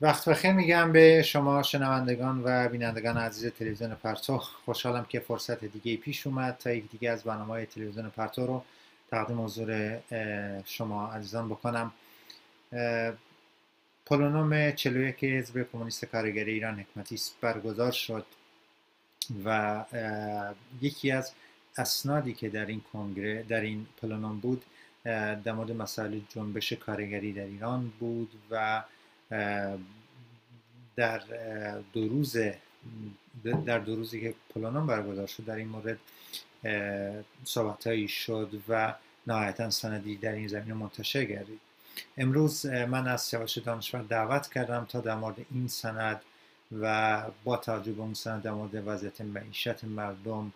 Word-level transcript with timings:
وقت 0.00 0.28
بخیر 0.28 0.52
میگم 0.52 0.92
به 0.92 1.22
شما 1.22 1.62
شنوندگان 1.62 2.42
و 2.44 2.68
بینندگان 2.68 3.16
عزیز 3.16 3.52
تلویزیون 3.52 3.94
پرتو. 3.94 4.38
خوشحالم 4.38 5.04
که 5.04 5.20
فرصت 5.20 5.64
دیگه 5.64 5.96
پیش 5.96 6.26
اومد 6.26 6.56
تا 6.56 6.72
یک 6.72 6.90
دیگه 6.90 7.10
از 7.10 7.24
برنامه 7.24 7.46
های 7.46 7.66
تلویزیون 7.66 8.10
پرتو 8.10 8.46
رو 8.46 8.64
تقدیم 9.10 9.44
حضور 9.44 9.98
شما 10.64 11.12
عزیزان 11.12 11.48
بکنم. 11.48 11.92
پولونوم 14.06 14.72
41 14.72 15.24
حزب 15.24 15.66
کمونیست 15.72 16.04
کارگری 16.04 16.52
ایران 16.52 16.80
حکمتی 16.80 17.16
برگزار 17.40 17.92
شد 17.92 18.26
و 19.44 19.84
یکی 20.80 21.10
از 21.10 21.32
اسنادی 21.76 22.34
که 22.34 22.48
در 22.48 22.66
این 22.66 22.82
کنگره 22.92 23.42
در 23.42 23.60
این 23.60 23.86
پلونوم 24.02 24.40
بود 24.40 24.64
در 25.44 25.52
مورد 25.52 25.72
مسائل 25.72 26.20
جنبش 26.28 26.72
کارگری 26.72 27.32
در 27.32 27.44
ایران 27.44 27.92
بود 28.00 28.30
و 28.50 28.82
در 30.96 31.22
دو 31.92 32.08
روز 32.08 32.36
در 33.66 33.78
دو 33.78 33.96
روزی 33.96 34.20
که 34.20 34.34
پلانون 34.54 34.86
برگزار 34.86 35.26
شد 35.26 35.44
در 35.44 35.56
این 35.56 35.68
مورد 35.68 35.98
صحبتهایی 37.44 38.08
شد 38.08 38.62
و 38.68 38.94
نهایتا 39.26 39.70
سندی 39.70 40.16
در 40.16 40.32
این 40.32 40.48
زمینه 40.48 40.74
منتشر 40.74 41.24
گردید 41.24 41.60
امروز 42.16 42.66
من 42.66 43.08
از 43.08 43.22
سیاوش 43.22 43.58
دانشور 43.58 44.02
دعوت 44.02 44.52
کردم 44.52 44.86
تا 44.88 45.00
در 45.00 45.14
مورد 45.14 45.36
این 45.50 45.68
سند 45.68 46.22
و 46.80 47.22
با 47.44 47.56
توجه 47.56 47.92
به 47.92 48.00
اون 48.00 48.14
سند 48.14 48.42
در 48.42 48.50
مورد 48.50 48.82
وضعیت 48.86 49.20
معیشت 49.20 49.84
مردم 49.84 50.52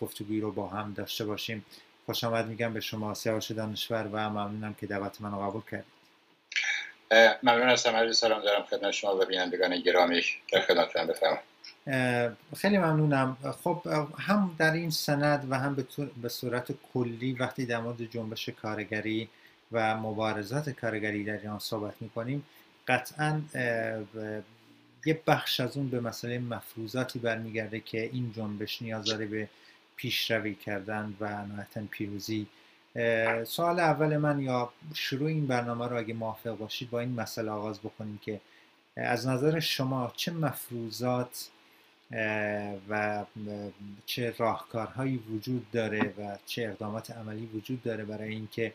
گفتگویی 0.00 0.40
رو 0.40 0.52
با 0.52 0.68
هم 0.68 0.92
داشته 0.92 1.24
باشیم. 1.24 1.64
خوش 2.06 2.24
آمد 2.24 2.48
میگم 2.48 2.72
به 2.72 2.80
شما 2.80 3.14
سیاوش 3.14 3.50
دانشور 3.50 4.08
و 4.12 4.30
ممنونم 4.30 4.74
که 4.74 4.86
دعوت 4.86 5.20
من 5.20 5.32
رو 5.32 5.38
قبول 5.38 5.62
کردید. 5.70 5.95
ممنون 7.42 7.68
هستم 7.68 7.96
عرض 7.96 8.18
سلام 8.18 8.42
دارم 8.42 8.62
خدمت 8.62 8.90
شما 8.90 9.16
و 9.16 9.24
بینندگان 9.24 9.80
گرامی. 9.80 10.22
در 10.52 10.60
خدمتتون 10.60 11.06
بفرمایید. 11.06 12.36
خیلی 12.56 12.78
ممنونم. 12.78 13.36
خب 13.64 13.82
هم 14.18 14.54
در 14.58 14.72
این 14.72 14.90
سند 14.90 15.46
و 15.50 15.58
هم 15.58 15.86
به 16.22 16.28
صورت 16.28 16.74
کلی 16.94 17.32
وقتی 17.32 17.66
در 17.66 17.80
مورد 17.80 18.02
جنبش 18.10 18.48
کارگری 18.48 19.28
و 19.72 19.96
مبارزات 19.96 20.70
کارگری 20.70 21.24
در 21.24 21.38
ایران 21.38 21.58
صحبت 21.58 21.94
می‌کنیم 22.00 22.44
قطعا 22.88 23.40
یه 25.06 25.20
بخش 25.26 25.60
از 25.60 25.76
اون 25.76 25.88
به 25.88 26.00
مسئله 26.00 26.38
مفروضاتی 26.38 27.18
برمیگرده 27.18 27.80
که 27.80 28.02
این 28.02 28.32
جنبش 28.36 28.82
نیاز 28.82 29.04
داره 29.04 29.26
به 29.26 29.48
پیشروی 29.96 30.54
کردن 30.54 31.16
و 31.20 31.46
نهایتا 31.46 31.80
پیروزی 31.90 32.46
سوال 33.44 33.80
اول 33.80 34.16
من 34.16 34.40
یا 34.40 34.72
شروع 34.94 35.28
این 35.28 35.46
برنامه 35.46 35.88
رو 35.88 35.98
اگه 35.98 36.14
موافق 36.14 36.56
باشید 36.56 36.90
با 36.90 37.00
این 37.00 37.14
مسئله 37.14 37.50
آغاز 37.50 37.80
بکنیم 37.80 38.20
که 38.24 38.40
از 38.96 39.26
نظر 39.26 39.60
شما 39.60 40.12
چه 40.16 40.32
مفروضات 40.32 41.48
و 42.88 43.24
چه 44.06 44.34
راهکارهایی 44.38 45.16
وجود 45.16 45.70
داره 45.70 46.14
و 46.18 46.38
چه 46.46 46.62
اقدامات 46.62 47.10
عملی 47.10 47.46
وجود 47.54 47.82
داره 47.82 48.04
برای 48.04 48.28
اینکه 48.28 48.72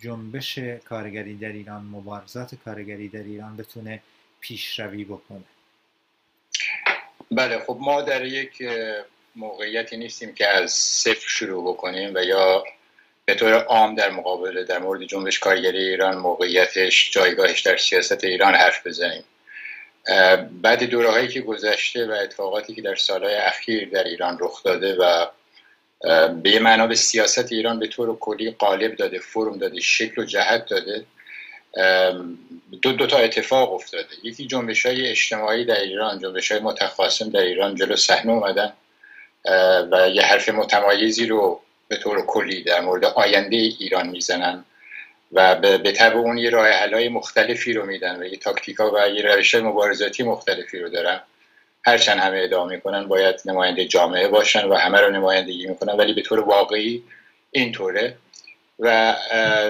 جنبش 0.00 0.58
کارگری 0.58 1.36
در 1.36 1.52
ایران 1.52 1.82
مبارزات 1.82 2.54
کارگری 2.54 3.08
در 3.08 3.22
ایران 3.22 3.56
بتونه 3.56 4.02
پیشروی 4.40 5.04
بکنه؟ 5.04 5.44
بله 7.30 7.58
خب 7.58 7.78
ما 7.80 8.02
در 8.02 8.24
یک 8.24 8.62
موقعیتی 9.36 9.96
نیستیم 9.96 10.34
که 10.34 10.48
از 10.48 10.72
صفر 10.72 11.28
شروع 11.28 11.74
بکنیم 11.74 12.14
و 12.14 12.24
یا 12.24 12.64
به 13.24 13.34
طور 13.34 13.54
عام 13.54 13.94
در 13.94 14.10
مقابل 14.10 14.64
در 14.64 14.78
مورد 14.78 15.02
جنبش 15.02 15.38
کارگری 15.38 15.78
ایران 15.78 16.16
موقعیتش 16.16 17.10
جایگاهش 17.10 17.60
در 17.60 17.76
سیاست 17.76 18.24
ایران 18.24 18.54
حرف 18.54 18.86
بزنیم. 18.86 19.24
بعد 20.62 20.82
دوره 20.82 21.10
هایی 21.10 21.28
که 21.28 21.40
گذشته 21.40 22.06
و 22.06 22.12
اتفاقاتی 22.12 22.74
که 22.74 22.82
در 22.82 22.94
سالهای 22.94 23.34
اخیر 23.34 23.88
در 23.88 24.04
ایران 24.04 24.38
رخ 24.40 24.62
داده 24.62 24.94
و 24.94 25.26
به 26.42 26.50
یه 26.50 26.58
معنا 26.58 26.86
به 26.86 26.94
سیاست 26.94 27.52
ایران 27.52 27.78
به 27.78 27.86
طور 27.86 28.18
کلی 28.18 28.50
قالب 28.50 28.96
داده 28.96 29.18
فرم 29.18 29.58
داده 29.58 29.80
شکل 29.80 30.22
و 30.22 30.24
جهت 30.24 30.66
داده 30.66 31.04
دو, 32.82 32.92
دو 32.92 33.06
تا 33.06 33.18
اتفاق 33.18 33.72
افتاده. 33.72 34.08
یکی 34.22 34.46
جنبش 34.46 34.86
های 34.86 35.08
اجتماعی 35.08 35.64
در 35.64 35.80
ایران 35.80 36.18
جنبش 36.18 36.52
های 36.52 36.60
متخاصم 36.60 37.30
در 37.30 37.40
ایران 37.40 37.74
جلو 37.74 37.96
صحنه 37.96 38.32
اومدن 38.32 38.72
و 39.92 40.08
یه 40.08 40.22
حرف 40.22 40.48
متمایزی 40.48 41.26
رو 41.26 41.60
به 41.92 41.98
طور 41.98 42.26
کلی 42.26 42.62
در 42.62 42.80
مورد 42.80 43.04
آینده 43.04 43.56
ایران 43.56 44.08
می‌زنن 44.08 44.64
و 45.32 45.54
به 45.54 45.92
طب 45.92 46.16
اون 46.16 46.38
یه 46.38 46.50
راه 46.50 46.68
حلای 46.68 47.08
مختلفی 47.08 47.72
رو 47.72 47.86
میدن 47.86 48.22
و 48.22 48.24
یه 48.24 48.36
تاکتیکا 48.36 48.90
و 48.90 49.08
یه 49.08 49.22
روش 49.22 49.54
مبارزاتی 49.54 50.22
مختلفی 50.22 50.78
رو 50.78 50.88
دارن. 50.88 51.20
هرچند 51.84 52.18
همه 52.18 52.38
ادعا 52.38 52.66
می‌کنن 52.66 53.08
باید 53.08 53.40
نماینده 53.44 53.84
جامعه 53.84 54.28
باشن 54.28 54.64
و 54.64 54.74
همه 54.74 55.00
رو 55.00 55.10
نمایندگی 55.10 55.66
می‌کنن 55.66 55.92
ولی 55.92 56.12
به 56.12 56.22
طور 56.22 56.40
واقعی 56.40 57.02
اینطوره. 57.50 58.16
و 58.78 59.16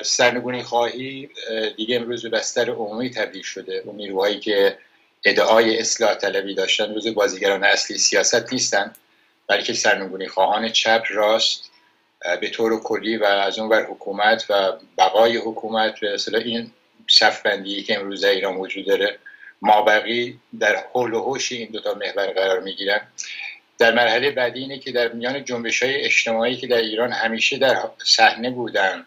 سرنگونی 0.03 0.62
خواهی 0.62 1.28
دیگه 1.77 1.97
امروز 1.97 2.22
به 2.22 2.28
بستر 2.28 2.71
عمومی 2.71 3.11
تبدیل 3.11 3.43
شده. 3.43 3.82
اون 3.84 3.97
نیروهایی 3.97 4.41
که 4.41 4.78
ادعای 5.25 5.78
اصلاح 5.78 6.15
طلبی 6.15 6.55
داشتن 6.55 6.94
روز 6.94 7.15
بازیگران 7.15 7.65
اصلی 7.65 7.99
سیاست 7.99 8.53
نیستن 8.53 8.93
بلکه 9.49 9.72
سرنگونی 9.72 10.28
خواهان 10.28 10.69
چپ 10.69 11.03
راست 11.11 11.72
به 12.41 12.50
طور 12.50 12.81
کلی 12.81 13.16
و 13.16 13.25
از 13.25 13.59
اون 13.59 13.69
بر 13.69 13.83
حکومت 13.83 14.47
و 14.50 14.72
بقای 14.99 15.37
حکومت 15.37 16.00
به 16.00 16.15
اصطلاح 16.15 16.43
این 16.43 16.71
صف 17.10 17.43
بندی 17.43 17.83
که 17.83 18.00
امروز 18.00 18.25
ایران 18.25 18.56
وجود 18.56 18.87
داره 18.87 19.19
مابقی 19.62 20.38
در 20.61 20.77
حول 20.93 21.15
و 21.15 21.21
حوش 21.21 21.53
این 21.53 21.69
دوتا 21.72 21.94
محور 21.94 22.27
قرار 22.27 22.61
می‌گیرن. 22.61 23.00
در 23.78 23.94
مرحله 23.94 24.31
بعدی 24.31 24.61
اینه 24.61 24.78
که 24.78 24.93
در 24.93 25.09
میان 25.09 25.44
جنبش 25.44 25.82
های 25.82 26.05
اجتماعی 26.05 26.56
که 26.56 26.66
در 26.66 26.77
ایران 26.77 27.12
همیشه 27.12 27.59
در 27.59 27.78
صحنه 28.05 28.50
بودن 28.50 29.06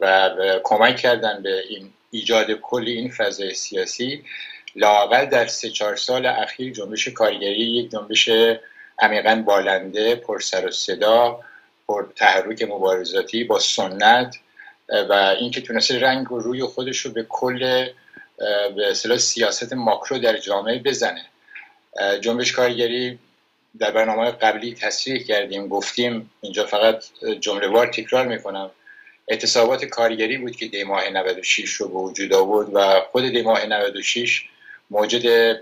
و 0.00 0.30
کمک 0.62 0.96
کردن 0.96 1.42
به 1.42 1.64
این 1.68 1.90
ایجاد 2.10 2.52
کلی 2.52 2.92
این 2.92 3.10
فضای 3.10 3.54
سیاسی 3.54 4.24
لاقل 4.76 5.26
در 5.26 5.46
سه 5.46 5.70
چهار 5.70 5.96
سال 5.96 6.26
اخیر 6.26 6.72
جنبش 6.72 7.08
کارگری 7.08 7.60
یک 7.60 7.90
جنبش 7.90 8.30
عمیقا 8.98 9.42
بالنده 9.46 10.14
پر 10.14 10.40
سر 10.40 10.66
و 10.66 10.70
صدا 10.70 11.40
تحرک 12.16 12.62
مبارزاتی 12.62 13.44
با 13.44 13.58
سنت 13.58 14.36
و 14.88 15.12
اینکه 15.12 15.60
تونسته 15.60 15.98
رنگ 15.98 16.32
و 16.32 16.38
روی 16.38 16.62
خودش 16.62 16.98
رو 16.98 17.12
به 17.12 17.26
کل 17.28 17.88
به 18.76 18.90
اصطلاح 18.90 19.18
سیاست 19.18 19.72
ماکرو 19.72 20.18
در 20.18 20.36
جامعه 20.36 20.78
بزنه. 20.78 21.26
جنبش 22.20 22.52
کارگری 22.52 23.18
در 23.78 23.90
برنامه 23.90 24.30
قبلی 24.30 24.74
تصریح 24.74 25.22
کردیم 25.22 25.68
گفتیم 25.68 26.30
اینجا 26.40 26.66
فقط 26.66 27.04
جمله 27.40 27.68
وار 27.68 27.86
تکرار 27.86 28.26
می‌کنم. 28.26 28.70
اعتصابات 29.28 29.84
کارگری 29.84 30.38
بود 30.38 30.56
که 30.56 30.66
دی 30.66 30.84
ماه 30.84 31.10
96 31.10 31.70
رو 31.70 31.88
به 31.88 31.94
وجود 31.94 32.32
آورد 32.32 32.68
و 32.72 33.00
خود 33.00 33.24
دی 33.24 33.42
ماه 33.42 33.66
96 33.66 34.44
موجد 34.90 35.60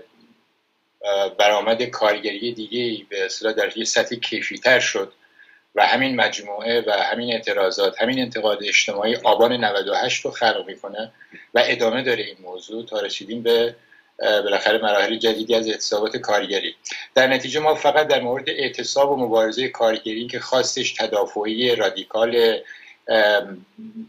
برآمد 1.37 1.83
کارگری 1.83 2.51
دیگه 2.51 3.05
به 3.09 3.25
اصطلاح 3.25 3.53
در 3.53 3.77
یه 3.77 3.85
سطح 3.85 4.15
کیفی 4.15 4.57
تر 4.57 4.79
شد. 4.79 5.13
و 5.75 5.85
همین 5.85 6.15
مجموعه 6.15 6.83
و 6.87 6.91
همین 6.91 7.33
اعتراضات 7.33 8.01
همین 8.01 8.19
انتقاد 8.19 8.63
اجتماعی 8.63 9.15
آبان 9.15 9.63
98 9.63 10.25
رو 10.25 10.31
خلق 10.31 10.63
می‌کنه 10.67 11.11
و 11.53 11.63
ادامه 11.65 12.01
داره 12.03 12.23
این 12.23 12.37
موضوع 12.41 12.85
تا 12.85 13.01
رسیدیم 13.01 13.43
به 13.43 13.75
بالاخره 14.19 14.77
مراحل 14.81 15.17
جدیدی 15.17 15.55
از 15.55 15.67
اعتصابات 15.67 16.17
کارگری. 16.17 16.75
در 17.15 17.27
نتیجه 17.27 17.59
ما 17.59 17.75
فقط 17.75 18.07
در 18.07 18.21
مورد 18.21 18.49
اعتصاب 18.49 19.11
و 19.11 19.15
مبارزه 19.15 19.67
کارگری 19.67 20.27
که 20.27 20.39
خواستش 20.39 20.93
تدافعی 20.93 21.75
رادیکال 21.75 22.59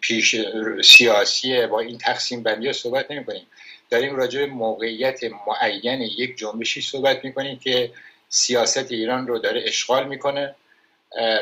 پیش 0.01 0.37
سیاسی 0.85 1.67
با 1.67 1.81
این 1.81 1.99
تقسیم 1.99 2.43
بندی 2.43 2.73
صحبت 2.73 3.11
نمی 3.11 3.25
کنیم 3.25 3.47
داریم 3.91 4.17
راجع 4.17 4.41
به 4.41 4.47
موقعیت 4.47 5.21
معین 5.25 6.03
یک 6.03 6.37
جنبشی 6.37 6.81
صحبت 6.81 7.25
می 7.25 7.33
کنیم 7.33 7.59
که 7.59 7.91
سیاست 8.29 8.93
ایران 8.93 9.27
رو 9.27 9.39
داره 9.39 9.63
اشغال 9.67 10.07
می‌کنه. 10.07 10.55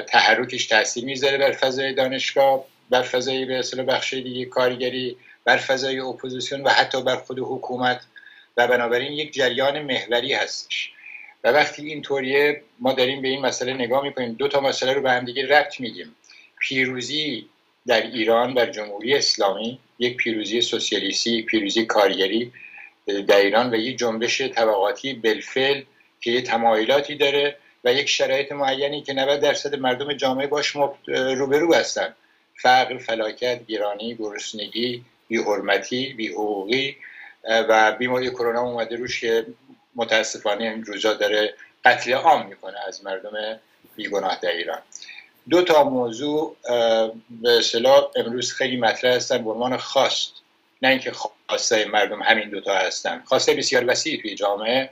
تحرکش 0.09 0.67
تاثیر 0.67 1.05
می‌ذاره 1.05 1.39
بر 1.39 1.53
فضای 1.53 1.95
دانشگاه 1.95 2.65
بر 2.91 3.03
فضای 3.03 3.45
به 3.45 3.59
اصطلاح 3.59 3.87
بخش 3.87 4.15
دیگه 4.15 4.45
کارگری 4.45 5.17
بر 5.45 5.57
فضای 5.57 5.99
اپوزیسیون 5.99 6.61
و 6.61 6.69
حتی 6.69 7.03
بر 7.03 7.17
خود 7.17 7.39
حکومت. 7.39 8.01
و 8.57 8.69
بنابراین 8.69 9.13
یک 9.13 9.33
جریان 9.33 9.83
محوری 9.83 10.35
هستش. 10.35 10.91
و 11.45 11.49
وقتی 11.49 11.87
اینطوریه 11.87 12.63
ما 12.79 12.93
داریم 12.93 13.23
به 13.23 13.29
این 13.29 13.41
مسئله 13.41 13.73
نگاه 13.73 14.03
می‌کنیم. 14.03 14.33
دو 14.33 14.49
تا 14.49 14.61
مسئله 14.61 14.93
رو 14.93 15.03
به 15.03 15.11
هم 15.11 15.25
دیگه 15.25 15.47
ربط 15.47 15.81
میدیم 15.81 16.17
پیروزی 16.61 17.49
در 17.87 18.03
ایران 18.03 18.55
بر 18.55 18.71
جمهوری 18.71 19.15
اسلامی 19.15 19.79
یک 19.99 20.17
پیروزی 20.17 20.61
سوسیالیستی 20.61 21.43
پیروزی 21.43 21.87
کارگری 21.87 22.53
در 23.07 23.37
ایران 23.37 23.75
و 23.75 23.77
یک 23.77 23.99
جنبش 23.99 24.41
طبقاتی 24.41 25.15
بلفل 25.15 25.83
که 26.21 26.31
یه 26.31 26.43
تمایلاتی 26.43 27.15
داره. 27.15 27.57
و 27.85 27.93
یک 27.93 28.09
شرایط 28.09 28.53
معینی 28.53 29.03
که 29.03 29.13
90 29.13 29.41
درصد 29.41 29.75
مردم 29.75 30.13
جامعه 30.13 30.47
باش 30.47 30.77
روبرو 31.07 31.75
هستن. 31.75 32.15
فقر، 32.63 32.99
فلاکت، 32.99 33.67
گرانی، 33.67 34.15
گرسنگی، 34.15 35.05
بیحرمتی، 35.29 36.13
بیحقوقی 36.13 36.97
و 37.45 37.93
بیماری 37.93 38.31
کرونا 38.31 38.61
اومده 38.61 38.97
روش 38.97 39.21
که 39.21 39.47
متاسفانه 39.95 40.65
این 40.65 40.85
روزا 40.85 41.13
داره 41.13 41.55
قتل 41.85 42.13
عام 42.13 42.47
می‌کنه 42.47 42.77
از 42.87 43.05
مردم 43.05 43.61
بیگناه 43.97 44.39
در 44.43 44.51
ایران. 44.51 44.79
دو 45.51 45.63
تا 45.63 45.85
موضوع 45.85 46.57
به 47.31 47.59
اصطلاح 47.59 48.11
امروز 48.17 48.53
خیلی 48.53 48.77
مطرح 48.77 49.15
هستن 49.15 49.45
به 49.45 49.77
خواست. 49.79 50.33
نه 50.83 50.89
اینکه 50.89 51.13
خواسته 51.13 51.85
مردم 51.85 52.23
همین 52.23 52.51
دوتا 52.51 52.75
هستن. 52.75 53.23
خواسته 53.25 53.55
بسیار 53.55 53.85
وسیعی 53.91 54.23
توی 54.23 54.35
جامعه 54.35 54.91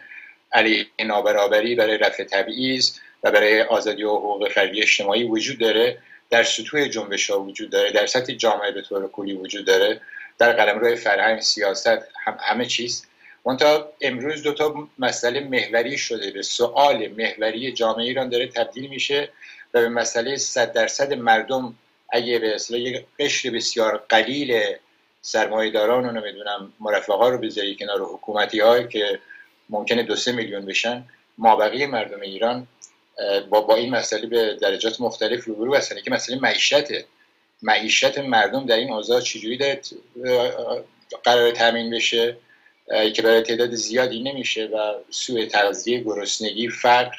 علیه 0.53 0.87
نابرابری 1.05 1.75
برای 1.75 1.99
رفع 1.99 2.25
تبعیض 2.25 2.91
و 3.23 3.31
برای 3.31 3.63
آزادی 3.63 4.05
و 4.05 4.17
حقوق 4.17 4.49
فردی 4.49 4.83
اجتماعی 4.83 5.25
وجود 5.25 5.59
داره. 5.59 5.99
در 6.31 6.43
سطوح 6.43 6.89
جنبش 6.89 7.31
ها 7.31 7.41
وجود 7.41 7.71
داره. 7.71 7.93
در 7.93 8.07
سطح 8.07 8.33
جامعه 8.33 8.71
به 8.71 8.83
طور 8.83 9.09
کلی 9.09 9.33
وجود 9.33 9.65
داره. 9.65 10.01
در 10.39 10.53
قلمرو 10.53 10.97
فرهنگ 10.97 11.41
سیاست 11.41 11.99
هم 12.25 12.39
همه 12.41 12.67
چیز. 12.67 13.07
منتها 13.45 13.93
امروز 14.01 14.43
دو 14.43 14.53
تا 14.53 14.89
مسئله 14.99 15.41
محوری 15.41 15.99
شده. 15.99 16.31
به 16.31 16.43
سوال 16.43 17.09
محوری 17.09 17.73
جامعه 17.73 18.05
ایران 18.05 18.29
داره 18.29 18.47
تبدیل 18.47 18.91
میشه 18.91 19.29
و 19.75 19.81
به 19.81 19.89
مسئله 19.89 20.37
صد 20.37 20.73
درصد 20.73 21.13
مردم 21.13 21.75
اگه 22.13 22.39
به 22.39 22.55
اصطلاح 22.55 22.81
یک 22.81 23.05
قشر 23.19 23.51
بسیار 23.51 24.05
قلیل 24.09 24.63
سرمایه‌داران 25.23 26.05
رو 26.05 26.11
نمی‌دونم 26.11 26.73
مرفقا 26.81 27.29
رو 27.29 27.39
بذاری 27.39 27.77
کنار 27.77 28.01
حکومتی 28.01 28.61
های 28.61 28.89
که 28.89 29.19
ممکنه 29.71 30.03
دو 30.03 30.17
سه 30.17 30.33
میلیون 30.33 30.67
بشن. 30.67 31.05
مابقی 31.39 31.87
مردم 31.87 32.21
ایران 32.21 32.67
با, 33.51 33.61
با 33.61 33.75
این 33.75 33.91
مسئله 33.91 34.27
به 34.27 34.55
درجات 34.61 35.01
مختلف 35.01 35.45
روبرو 35.45 35.77
هستن. 35.77 36.01
که 36.01 36.11
مسئله 36.11 36.39
معیشته 36.39 37.05
معیشت 37.63 38.19
مردم 38.19 38.67
در 38.67 38.77
این 38.77 38.93
اوضاع 38.93 39.21
چجوری 39.21 39.57
داره 39.57 39.81
قرار 41.25 41.51
تامین 41.51 41.91
بشه؟ 41.91 42.37
که 43.15 43.23
برای 43.23 43.43
تعداد 43.43 43.75
زیادی 43.75 44.23
نمیشه 44.23 44.67
و 44.67 44.95
سوء 45.11 45.47
تغذیه 45.47 46.01
گرسنگی 46.01 46.69
فقر 46.69 47.17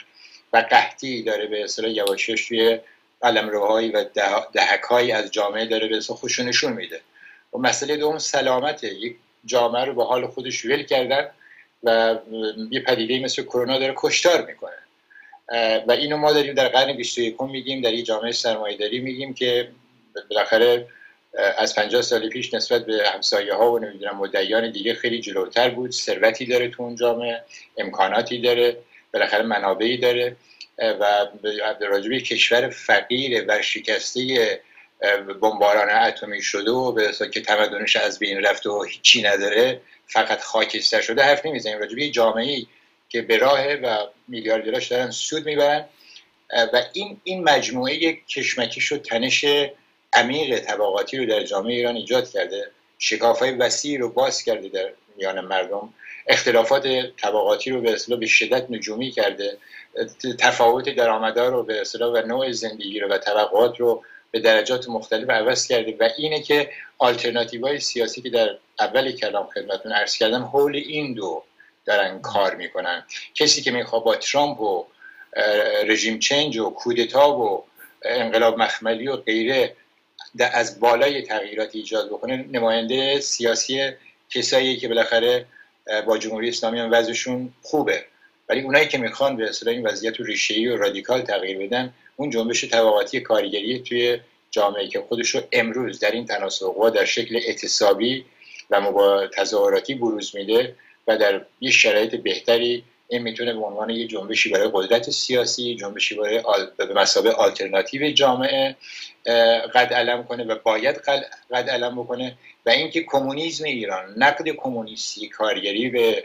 و 0.53 0.57
قحطی 0.57 1.23
داره 1.23 1.47
به 1.47 1.63
اصطلاح 1.63 1.91
یواشش 1.91 2.47
توی 2.47 2.79
قلمروهایی 3.21 3.89
و 3.89 4.05
دهکهایی 4.53 5.11
از 5.11 5.31
جامعه 5.31 5.65
داره 5.65 5.87
به 5.87 5.97
اصطلاح 5.97 6.19
خوشونشون 6.19 6.73
میده. 6.73 7.01
و 7.53 7.57
مسئله 7.57 7.97
دوم 7.97 8.17
سلامته. 8.17 8.87
یک 8.87 9.15
جامعه 9.45 9.85
رو 9.85 9.93
به 9.93 10.03
حال 10.03 10.27
خودش 10.27 10.65
ول 10.65 10.83
کردن. 10.83 11.27
و 11.83 12.15
یه 12.71 12.79
پدیده 12.79 13.19
مثل 13.19 13.43
کرونا 13.43 13.79
داره 13.79 13.93
کشتار 13.97 14.45
می‌کنه. 14.45 14.71
و 15.87 15.91
اینو 15.91 16.17
ما 16.17 16.33
داریم 16.33 16.53
در 16.53 16.67
قرن 16.67 16.93
21 16.97 17.41
میگیم 17.41 17.81
در 17.81 17.91
این 17.91 18.03
جامعه 18.03 18.31
سرمایه‌داری 18.31 18.99
میگیم 18.99 19.33
که 19.33 19.69
بالاخره 20.29 20.87
از 21.57 21.75
50 21.75 22.01
سال 22.01 22.29
پیش 22.29 22.53
نسبت 22.53 22.85
به 22.85 23.09
همسایه 23.13 23.53
ها 23.53 23.71
و 23.71 23.79
نمی‌دونم 23.79 24.17
مدعیان 24.17 24.71
دیگه 24.71 24.93
خیلی 24.93 25.19
جلوتر 25.19 25.69
بود. 25.69 25.91
ثروتی 25.91 26.45
داره 26.45 26.67
تو 26.69 26.83
اون 26.83 26.95
جامعه 26.95 27.41
امکاناتی 27.77 28.41
داره 28.41 28.77
بالاخره 29.13 29.43
منابعی 29.43 29.97
داره 29.97 30.35
و 30.77 31.27
راجبه 31.81 32.19
کشور 32.19 32.69
فقیر 32.69 33.45
و 33.47 33.61
شکسته 33.61 34.59
بمباران 35.41 35.89
اتمی 35.89 36.41
شده 36.41 36.71
و 36.71 36.91
به 36.91 37.11
که 37.33 37.41
تمدنش 37.41 37.95
از 37.95 38.19
بین 38.19 38.41
رفته 38.41 38.69
و 38.69 38.83
هیچی 38.83 39.21
نداره 39.21 39.81
فقط 40.11 40.41
خاکستر 40.41 41.01
شده 41.01 41.23
حرف 41.23 41.45
نمی‌زنیم. 41.45 41.79
راجبه 41.79 42.09
جامعه 42.09 42.65
که 43.09 43.21
به 43.21 43.37
راه 43.37 43.73
و 43.73 43.97
میلیاردراش 44.27 44.87
دارن 44.87 45.11
سود 45.11 45.45
می‌برن. 45.45 45.85
و 46.73 46.83
این 46.93 47.21
این 47.23 47.43
مجموعه 47.43 48.13
کشمکش 48.13 48.91
و 48.91 48.97
تنش 48.97 49.45
عمیق 50.13 50.59
طبقاتی 50.59 51.17
رو 51.17 51.25
در 51.25 51.43
جامعه 51.43 51.73
ایران 51.73 51.95
ایجاد 51.95 52.29
کرده. 52.29 52.71
شکافهای 52.99 53.51
وسیعی 53.51 53.97
رو 53.97 54.09
باز 54.09 54.43
کرده 54.43 54.69
در 54.69 54.91
میان 55.17 55.39
مردم. 55.39 55.93
اختلافات 56.27 56.87
طبقاتی 57.21 57.71
رو 57.71 57.81
به 57.81 57.93
اصطلاح 57.93 58.19
به 58.19 58.25
شدت 58.25 58.65
نجومی 58.69 59.11
کرده. 59.11 59.57
تفاوت 60.39 60.89
درآمدها 60.89 61.47
رو 61.47 61.63
به 61.63 61.81
اصطلاح 61.81 62.11
و 62.11 62.27
نوع 62.27 62.51
زندگی 62.51 62.99
رو 62.99 63.07
و 63.07 63.17
طبقات 63.17 63.79
رو 63.79 64.03
به 64.31 64.39
درجات 64.39 64.89
مختلف 64.89 65.29
عوض 65.29 65.67
کرده 65.67 65.95
و 65.99 66.09
اینه 66.17 66.41
که 66.41 66.69
آلترناتیو 66.97 67.67
های 67.67 67.79
سیاسی 67.79 68.21
که 68.21 68.29
در 68.29 68.57
اول 68.79 69.11
کلام 69.11 69.47
خدمتون 69.47 69.91
عرض 69.91 70.17
کردم 70.17 70.43
حول 70.43 70.75
این 70.75 71.13
دو 71.13 71.43
دارن 71.85 72.21
کار 72.21 72.55
می‌کنن. 72.55 73.05
کسی 73.35 73.61
که 73.61 73.71
می‌خواد 73.71 74.03
با 74.03 74.15
ترامپ 74.15 74.61
و 74.61 74.85
رژیم 75.85 76.19
چنج 76.19 76.57
و 76.57 76.69
کودتا 76.69 77.37
و 77.37 77.63
انقلاب 78.05 78.57
مخملی 78.57 79.07
و 79.07 79.15
غیره 79.15 79.75
از 80.39 80.79
بالای 80.79 81.21
تغییرات 81.21 81.69
ایجاد 81.73 82.09
بکنه 82.09 82.45
نماینده 82.51 83.19
سیاسی 83.19 83.91
کسایی 84.29 84.77
که 84.77 84.87
بالاخره 84.87 85.45
با 86.05 86.17
جمهوری 86.17 86.49
اسلامی 86.49 86.79
هم 86.79 86.91
وضعشون 86.91 87.53
خوبه. 87.61 88.05
ولی 88.49 88.61
اونایی 88.61 88.87
که 88.87 88.97
می‌خوان 88.97 89.37
به 89.37 89.49
اصطلاح 89.49 89.75
این 89.75 89.87
وضعیت 89.87 90.15
ریشه‌ای 90.19 90.67
و 90.67 90.77
رادیکال 90.77 91.21
تغییر 91.21 91.57
بدن 91.57 91.93
اون 92.15 92.29
جنبش 92.29 92.65
طبقاتی 92.65 93.19
کارگری 93.19 93.79
توی 93.79 94.19
جامعه 94.51 94.87
که 94.87 95.01
خودش 95.09 95.29
رو 95.29 95.41
امروز 95.51 95.99
در 95.99 96.11
این 96.11 96.25
تناسق 96.25 96.65
در 96.89 97.05
شکل 97.05 97.35
اعتصابی 97.35 98.25
و 98.71 99.27
تظاهراتی 99.27 99.95
بروز 99.95 100.35
میده 100.35 100.75
و 101.07 101.17
در 101.17 101.45
یه 101.61 101.71
شرایط 101.71 102.15
بهتری 102.15 102.83
این 103.07 103.21
می‌تونه 103.21 103.53
به 103.53 103.59
عنوان 103.59 103.89
یه 103.89 104.07
جنبشی 104.07 104.49
برای 104.49 104.69
قدرت 104.73 105.09
سیاسی 105.09 105.75
جنبشی 105.75 106.15
برای. 106.15 106.43
به 106.77 106.93
مسابه 106.93 107.31
آلترناتیو 107.31 108.11
جامعه 108.11 108.75
قد 109.73 109.93
علم 109.93 110.23
کنه 110.23 110.43
و 110.43 110.55
باید 110.63 110.95
قد 111.51 111.69
علم 111.69 111.95
بکنه 111.95 112.37
و 112.65 112.69
اینکه 112.69 113.03
کمونیسم 113.03 113.63
ایران 113.63 114.13
نقد 114.17 114.49
کمونیستی 114.49 115.29
کارگری 115.29 115.89
به 115.89 116.23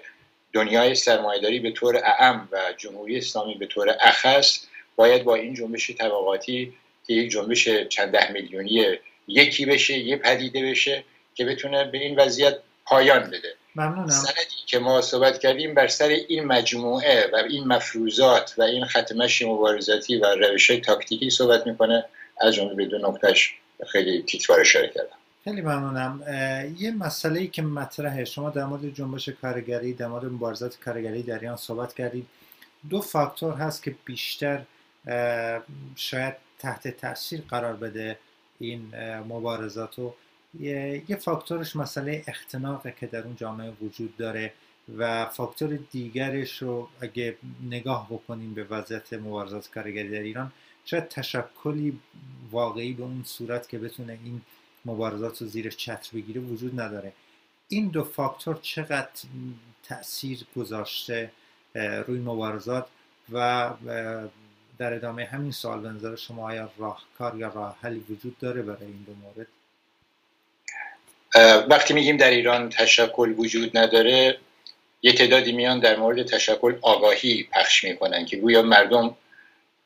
دنیای 0.53 0.94
سرمایهداری 0.94 1.61
به 1.61 1.71
طور 1.71 1.97
اعم 1.97 2.49
و 2.53 2.59
جمهوری 2.77 3.19
اسلامی 3.19 3.55
به 3.55 3.67
طور 3.67 3.97
اخص 4.00 4.67
باید 4.96 5.25
با 5.25 5.34
این 5.34 5.54
جنبش 5.54 5.90
طبقاتی 5.90 6.75
که 7.06 7.14
یک 7.14 7.31
جنبش 7.31 7.69
چند 7.69 8.12
ده 8.12 8.32
میلیونی 8.32 8.98
یکی 9.28 9.66
بشه 9.66 9.98
یه 9.98 10.16
پدیده 10.16 10.70
بشه 10.70 11.04
که 11.34 11.44
بتونه 11.44 11.84
به 11.84 11.98
این 11.98 12.16
وضعیت 12.16 12.58
پایان 12.84 13.31
بده. 13.31 13.54
ممنونم. 13.76 14.08
سندی 14.08 14.56
که 14.66 14.78
ما 14.78 15.00
صحبت 15.00 15.38
کردیم 15.38 15.75
بر 15.75 15.88
سر 15.88 16.08
این 16.08 16.44
مجموعه 16.44 17.31
و 17.32 17.37
این 17.37 17.69
مفروضات 17.69 18.54
و 18.58 18.62
این 18.62 18.84
ختمش 18.84 19.43
مبارزاتی 19.43 20.16
و 20.16 20.26
روش 20.26 20.66
تاکتیکی 20.66 21.31
صحبت 21.31 21.66
می‌کنه 21.66 22.04
از 22.40 22.54
جمله 22.54 22.75
بدون 22.75 23.06
نکتهش 23.06 23.54
خیلی 23.87 24.22
تیتوار 24.22 24.60
اشاره 24.60 24.88
کردم. 24.88 25.16
خیلی 25.44 25.60
ممنونم. 25.60 26.22
یه 26.78 26.90
مسئله 26.90 27.40
ای 27.40 27.46
که 27.46 27.62
مطرحه. 27.62 28.25
شما 28.25 28.50
در 28.50 28.64
مورد 28.64 28.94
جنبش 28.94 29.28
کارگری 29.28 29.92
در 29.92 30.06
مورد 30.06 30.25
مبارزات 30.25 30.78
کارگری 30.78 31.23
در 31.23 31.38
ایران 31.38 31.56
صحبت 31.56 31.94
کردید. 31.94 32.26
دو 32.90 33.00
فاکتور 33.00 33.54
هست 33.54 33.82
که 33.82 33.94
بیشتر 34.04 34.62
شاید 35.96 36.34
تحت 36.58 36.88
تاثیر 36.88 37.40
قرار 37.40 37.76
بده 37.76 38.18
این 38.58 38.94
مبارزات 39.28 39.98
و 39.98 40.14
یه 40.60 41.18
فاکتورش 41.20 41.76
مسئله 41.76 42.25
اختناقه 42.26 42.94
که 43.00 43.06
در 43.06 43.22
اون 43.22 43.36
جامعه 43.36 43.72
وجود 43.82 44.16
داره 44.16 44.52
و 44.98 45.26
فاکتور 45.26 45.78
دیگرش 45.90 46.62
رو 46.62 46.88
اگه 47.00 47.36
نگاه 47.70 48.06
بکنیم 48.10 48.54
به 48.54 48.64
وضعیت 48.64 49.12
مبارزات 49.12 49.70
کارگری 49.70 50.10
در 50.10 50.20
ایران 50.20 50.52
شاید 50.84 51.08
تشکلی 51.08 52.00
واقعی 52.50 52.92
به 52.92 53.02
اون 53.02 53.22
صورت 53.25 53.68
که 53.68 53.78
بتونه 53.78 54.18
این 54.25 54.40
مبارزات 54.84 55.42
رو 55.42 55.48
زیر 55.48 55.70
چتر 55.70 56.10
بگیره 56.14 56.40
وجود 56.40 56.80
نداره. 56.80 57.12
این 57.68 57.88
دو 57.88 58.04
فاکتور 58.04 58.58
چقدر 58.62 59.10
تاثیر 59.82 60.46
گذاشته 60.56 61.30
روی 61.75 62.18
مبارزات 62.18 62.88
و 63.32 63.70
در 64.78 64.95
ادامه 64.95 65.25
همین 65.25 65.52
سوال 65.52 65.80
به 65.80 65.88
نظر 65.88 66.16
شما 66.16 66.50
آیا 66.50 66.71
راهکار 66.78 67.37
یا 67.37 67.49
راه 67.49 67.76
حلی 67.83 68.04
وجود 68.11 68.38
داره 68.38 68.62
برای 68.62 68.87
این 68.87 69.06
دو 69.06 69.14
مورد؟ 69.14 69.47
وقتی 71.68 71.95
میگیم 71.95 72.16
در 72.16 72.30
ایران 72.30 72.71
تشکل 72.71 73.35
وجود 73.38 73.78
نداره 73.78 74.38
یه 75.02 75.12
تعدادی 75.12 75.52
میان 75.52 75.80
در 75.80 75.97
مورد 75.97 76.23
تشکل 76.23 76.75
آگاهی 76.83 77.49
پخش 77.52 77.85
می‌کنن 77.85 78.25
که 78.25 78.37
گویا 78.37 78.62
مردم 78.62 79.16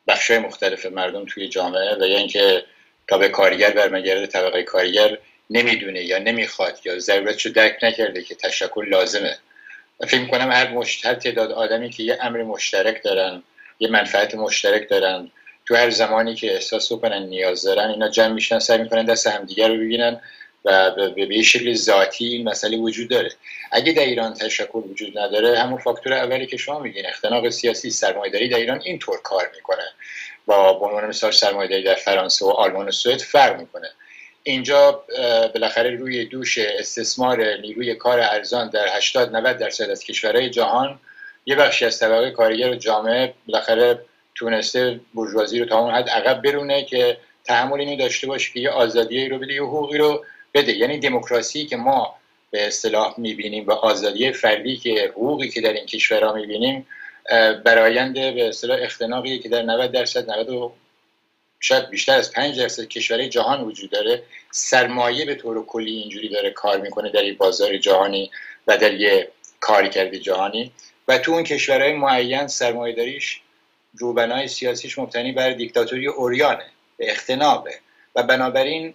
بخشای 0.07 0.39
مختلف 0.39 0.87
مردم 0.87 1.25
توی 1.25 1.49
جامعه 1.49 1.97
و 2.01 2.07
یا 2.07 2.19
اینکه 2.19 2.65
تا 3.09 3.19
به 3.19 3.29
کارگر 3.29 3.71
برمیگرده 3.71 4.27
طبقه 4.27 4.63
کارگر 4.63 5.19
نمی‌دونه 5.51 6.05
یا 6.05 6.19
نمی‌خواد 6.19 6.79
یا 6.85 6.99
ضرورتشو 6.99 7.49
درک 7.49 7.79
نکرده 7.83 8.23
که 8.23 8.35
تشکل 8.35 8.89
لازمه. 8.89 9.39
فکر 10.09 10.27
کنم 10.27 10.51
هر, 10.51 10.71
مشت... 10.71 11.07
هر 11.07 11.15
تعداد 11.15 11.53
آدمی 11.53 11.91
که 11.91 12.03
یه 12.03 12.19
امر 12.21 12.43
مشترک 12.43 13.03
دارن 13.03 13.43
یه 13.81 13.89
منفعت 13.89 14.35
مشترک 14.35 14.89
دارن. 14.89 15.31
تو 15.67 15.77
هر 15.77 15.91
زمانی 15.91 16.35
که 16.35 16.55
احساس 16.55 16.93
بکنن 16.93 17.23
نیاز 17.23 17.63
دارن 17.63 17.91
اینا 17.91 18.09
جمع 18.09 18.33
میشن 18.33 18.59
سعی 18.59 18.79
می‌کنن 18.79 19.05
دست 19.05 19.27
همدیگر 19.27 19.69
رو 19.69 19.75
ببینن 19.75 20.21
و 20.65 20.91
به 20.91 21.37
یه 21.37 21.43
شکل 21.43 21.75
ذاتی 21.75 22.27
این 22.27 22.49
مسئله 22.49 22.77
وجود 22.77 23.11
داره. 23.11 23.31
اگه 23.73 23.93
در 23.93 24.03
ایران 24.03 24.35
تشکل 24.35 24.79
وجود 24.79 25.19
نداره 25.19 25.59
همون 25.59 25.79
فاکتور 25.79 26.13
اولی 26.13 26.47
که 26.47 26.57
شما 26.57 26.79
میگین 26.79 27.07
اختناق 27.07 27.49
سیاسی 27.49 27.91
سرمایه‌داری 27.91 28.49
در 28.49 28.57
ایران 28.57 28.81
اینطور 28.85 29.21
کار 29.23 29.51
می‌کنه. 29.55 29.85
با 30.47 30.73
به 30.73 30.87
عنوان 30.87 31.07
مثال 31.07 31.31
سرمایه‌داری 31.31 31.83
در 31.83 31.95
فرانسه 31.95 32.47
و 32.47 32.49
آلمان 32.49 32.89
و 32.89 32.91
سوئد 32.91 33.19
فرق 33.21 33.61
می‌کنه. 33.61 33.89
اینجا 34.43 35.05
بالاخره 35.55 35.91
روی 35.91 36.25
دوش 36.25 36.59
استثمار 36.59 37.57
نیروی 37.57 37.95
کار 37.95 38.21
ارزان 38.21 38.71
در 38.71 38.97
80 38.97 39.37
90 39.37 39.59
درصد 39.59 39.91
از 39.91 40.05
کشورهای 40.05 40.51
جهان 40.51 41.01
یه 41.51 41.57
بخشی 41.57 41.85
از 41.85 41.99
طبقه 41.99 42.31
کارگر 42.31 42.75
جامعه 42.75 43.35
بالاخره 43.47 43.99
تونسته 44.35 45.01
برجوازی 45.15 45.59
رو 45.59 45.67
تا 45.67 45.79
اون 45.79 45.95
حد 45.95 46.09
عقب 46.09 46.43
برونه 46.43 46.85
که 46.85 47.17
تحمل 47.45 47.81
اینو 47.81 47.97
داشته 47.97 48.27
باشه 48.27 48.53
که 48.53 48.61
یه 48.61 48.71
آزادی 48.71 49.29
رو 49.29 49.39
بده 49.39 49.55
یه 49.55 49.63
حقوقی 49.63 49.99
رو 49.99 50.25
بده. 50.55 50.73
یعنی 50.73 50.99
دموکراسی 50.99 51.67
که 51.67 51.77
ما 51.77 52.15
به 52.51 52.67
اصطلاح 52.67 53.15
می‌بینیم 53.17 53.67
و 53.67 53.73
آزادی 53.73 54.33
فردی 54.33 54.77
که 54.77 55.13
حقوقی 55.13 55.49
که 55.49 55.61
در 55.61 55.73
این 55.73 55.87
کشورها 55.87 56.33
می‌بینیم 56.33 56.87
براینده 57.65 58.33
به 58.33 58.49
اصطلاح 58.49 58.79
اختناقیه 58.83 59.39
که 59.39 59.49
در 59.49 59.63
90 59.63 59.93
درصد 59.93 60.31
90 60.31 60.73
شاید 61.61 61.91
بیشتر 61.91 62.19
از 62.19 62.33
5 62.33 62.59
درصد 62.59 62.85
کشورهای 62.85 63.29
جهان 63.29 63.61
وجود 63.61 63.91
داره. 63.91 64.23
سرمایه 64.51 65.25
به 65.25 65.35
طور 65.35 65.67
کلی 65.67 65.91
اینجوری 65.91 66.29
داره 66.29 66.51
کار 66.51 66.81
می‌کنه 66.81 67.11
در 67.11 67.23
این 67.23 67.37
بازار 67.37 67.77
جهانی 67.77 68.31
و 68.67 68.77
در 68.77 68.95
یه 68.95 69.29
کاری 69.61 69.89
کرده 69.89 70.19
جهانی. 70.19 70.73
و 71.11 71.19
تو 71.19 71.33
اون 71.33 71.45
کشورهای 71.45 71.93
معین 71.93 72.47
سرمایه 72.47 72.95
داریش 72.95 73.41
روبنای 73.99 74.49
سیاسیش 74.49 74.99
مبتنی 74.99 75.33
بر 75.33 75.51
دیکتاتوری 75.51 76.07
اوریانه 76.07 76.65
به 76.97 77.11
اختنابه. 77.11 77.75
و 78.15 78.23
بنابراین 78.23 78.95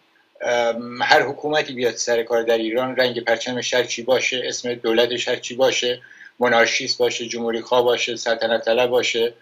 هر 1.02 1.22
حکومتی 1.22 1.74
بیاد 1.74 1.96
سر 1.96 2.24
کار 2.24 2.44
در 2.44 2.58
ایران 2.58 2.96
رنگ 2.96 3.24
پرچمش 3.24 3.74
هر 3.74 3.84
چی 3.84 4.04
باشه 4.04 4.42
اسم 4.46 4.74
دولتش 4.74 5.28
هر 5.28 5.36
چی 5.36 5.56
باشه 5.56 6.02
منارشیست 6.40 6.98
باشه 6.98 7.28
جمهوری 7.28 7.62
خواه 7.62 7.84
باشه 7.84 8.16
سلطنت 8.16 8.66
طلب 8.66 8.90
باشه 8.90 9.34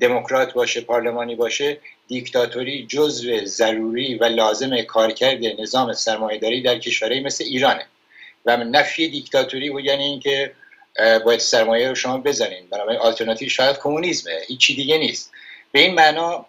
دموکرات 0.00 0.52
باشه 0.52 0.80
پارلمانی 0.80 1.34
باشه 1.34 1.78
دیکتاتوری 2.08 2.86
جزو 2.86 3.44
ضروری 3.44 4.14
و 4.14 4.24
لازم 4.24 4.82
کارکرد 4.82 5.60
نظام 5.60 5.92
سرمایهداری 5.92 6.62
در 6.62 6.78
کشورهایی 6.78 7.22
مثل 7.22 7.44
ایرانه. 7.44 7.86
و 8.46 8.56
نفی 8.56 9.08
دیکتاتوری 9.08 9.70
و 9.70 9.80
یعنی 9.80 10.04
اینکه 10.04 10.52
باید 11.24 11.40
سرمایه 11.40 11.88
رو 11.88 11.94
شما 11.94 12.18
بزنین. 12.18 12.66
بنابراین 12.70 13.00
آلترناتیو 13.00 13.48
شاید 13.48 13.78
کمونیسمه. 13.78 14.32
هیچی 14.48 14.74
دیگه 14.74 14.98
نیست. 14.98 15.32
به 15.72 15.80
این 15.80 15.94
معنا 15.94 16.46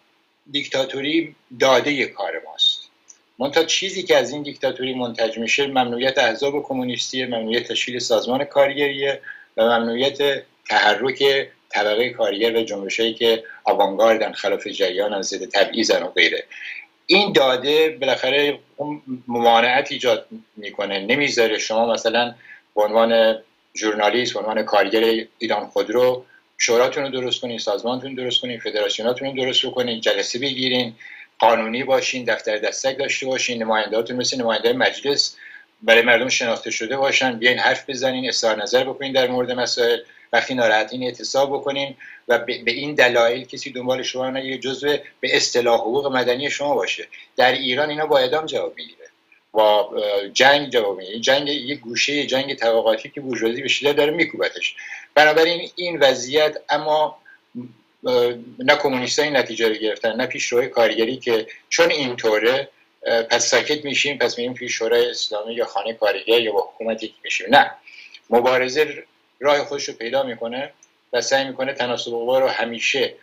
دیکتاتوری 0.52 1.36
داده 1.60 2.06
کار 2.06 2.42
ماست. 2.46 2.90
منتها 3.40 3.64
چیزی 3.64 4.04
که 4.04 4.18
از 4.18 4.32
این 4.32 4.44
دیکتاتوری 4.44 4.94
منتج 4.94 5.38
میشه 5.38 5.68
ممنوعیت 5.68 6.18
احزاب 6.18 6.64
کمونیستی 6.64 7.26
ممنوعیت 7.26 7.68
تشکیل 7.68 8.00
سازمان 8.00 8.44
کارگریه 8.44 9.22
و 9.58 9.64
ممنوعیت 9.64 10.44
تحرک 10.70 11.48
طبقه 11.70 12.10
کارگر 12.10 12.56
و 12.56 12.62
جنبشهایی 12.62 13.14
که 13.14 13.44
آوانگاردن 13.64 14.32
خلاف 14.32 14.68
جریان 14.68 15.22
ضد 15.22 15.50
تبعیضن 15.50 16.04
و 16.04 16.08
غیره. 16.08 16.44
این 17.06 17.34
داده 17.34 17.90
بالاخره 17.90 18.60
ممانعت 19.28 19.92
ایجاد 19.92 20.28
می‌کنه. 20.56 21.00
نمی‌ذاره 21.00 21.58
شما 21.58 21.94
مثلا 21.94 22.36
به 22.76 22.82
عنوان 22.82 23.40
ژورنالیست 23.78 24.38
عنوان 24.38 24.64
کارگر 24.64 25.26
ایران 25.40 25.68
خودرو 25.68 26.26
شوراتون 26.58 27.04
رو 27.04 27.10
درست 27.10 27.42
کنین 27.42 27.58
سازمانتون 27.58 28.14
درست 28.14 28.42
کنین 28.42 28.60
فدراسیوناتون 28.60 29.28
رو 29.28 29.46
درست 29.46 29.66
کنین 29.66 30.02
جلسه 30.02 30.40
بگیرین 30.40 30.96
قانونی 31.40 31.84
باشین 31.84 32.24
دفتر 32.24 32.58
دستک 32.58 32.98
داشته 32.98 33.26
باشین 33.26 33.64
نمایندهاتون 33.64 34.18
مثل 34.18 34.38
نماینده 34.38 34.74
مجلس 34.74 35.36
برای 35.82 36.02
مردم 36.02 36.30
شناخته 36.30 36.72
شده 36.72 36.98
باشن. 36.98 37.40
بیاین 37.40 37.60
حرف 37.60 37.90
بزنین 37.90 38.28
اظهار 38.28 38.62
نظر 38.62 38.84
بکنین 38.84 39.12
در 39.12 39.28
مورد 39.28 39.52
مسائل 39.52 40.00
وقتی 40.34 40.54
ناراحتین 40.54 41.04
اعتصاب 41.04 41.54
بکنین 41.54 41.96
و 42.28 42.38
به 42.38 42.72
این 42.72 42.96
دلایل 42.96 43.46
کسی 43.46 43.72
دنبال 43.72 44.04
شما 44.04 44.30
نگیره 44.30 44.58
جزء 44.58 44.98
به 45.20 45.38
اصطلاح 45.38 45.80
حقوق 45.80 46.16
مدنی 46.16 46.50
شما 46.50 46.76
باشه. 46.76 47.08
در 47.36 47.52
ایران 47.52 47.90
اینا 47.90 48.06
با 48.06 48.18
اعدام 48.18 48.46
جواب 48.46 48.74
می‌گیره 48.76 48.99
با 49.52 49.94
جنگ 50.34 50.70
جواب 50.70 50.98
می‌گیره 50.98 51.20
جنگ 51.20 51.48
یه 51.48 51.76
گوشه 51.76 52.26
جنگ 52.26 52.54
طبقاتی 52.56 53.10
که 53.10 53.22
بورژوازی 53.22 53.62
به 53.62 53.68
شدت 53.68 53.96
داره 53.96 54.12
میکوبتش. 54.12 54.76
بنابراین 55.16 55.70
این 55.76 56.00
وضعیت 56.00 56.58
اما 56.70 57.18
نه 58.60 58.76
کمونیست 58.82 59.20
این 59.20 59.38
نتیجه 59.38 59.68
رو 59.68 59.74
گرفتن 59.74 60.16
نه 60.16 60.26
پیشروهای 60.26 60.68
کارگری 60.68 61.18
که 61.18 61.48
چون 61.70 61.92
اینطوره 61.92 62.70
پس 63.30 63.46
ساکت 63.50 63.86
میشیم 63.86 64.18
پس 64.18 64.38
میگیم 64.38 64.54
پیش 64.54 64.74
شورای 64.74 65.10
اسلامی 65.10 65.54
یا 65.54 65.66
خانه 65.66 65.94
کارگر 65.94 66.40
یا 66.42 66.52
با 66.52 66.70
حکومتی 66.74 67.14
میشیم. 67.24 67.48
نه. 67.50 67.72
مبارزه 68.30 69.04
راه 69.40 69.66
خودش 69.66 69.90
رو 69.90 69.94
پیدا 69.94 70.24
می‌کنه 70.24 70.72
و 71.14 71.22
سعی 71.22 71.46
می‌کنه 71.46 71.74
تناسب 71.74 72.12
قوا 72.12 72.40
رو 72.40 72.48
همیشه 72.48 73.14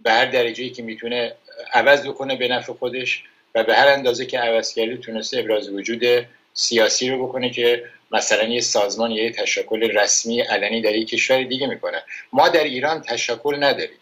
به 0.00 0.10
هر 0.12 0.26
درجه 0.26 0.68
که 0.68 0.82
می‌تونه 0.82 1.34
عوض 1.72 2.06
بکنه 2.06 2.36
به 2.36 2.48
نفع 2.48 2.72
خودش. 2.72 3.24
و 3.54 3.64
به 3.64 3.74
هر 3.74 3.88
اندازه 3.88 4.26
که 4.26 4.38
عوض 4.38 4.74
تونسته 5.02 5.38
ابراز 5.38 5.68
وجود 5.68 6.26
سیاسی 6.54 7.10
رو 7.10 7.26
بکنه 7.26 7.50
که 7.50 7.84
مثلا 8.10 8.44
یه 8.44 8.60
سازمان 8.60 9.10
یه 9.10 9.30
تشکل 9.30 9.82
رسمی 9.98 10.40
علنی 10.40 10.80
در 10.80 10.94
یک 10.94 11.08
کشور 11.08 11.42
دیگه 11.42 11.66
می‌کنه. 11.66 12.02
ما 12.32 12.48
در 12.48 12.64
ایران 12.64 13.02
تشکل 13.02 13.64
نداریم. 13.64 13.98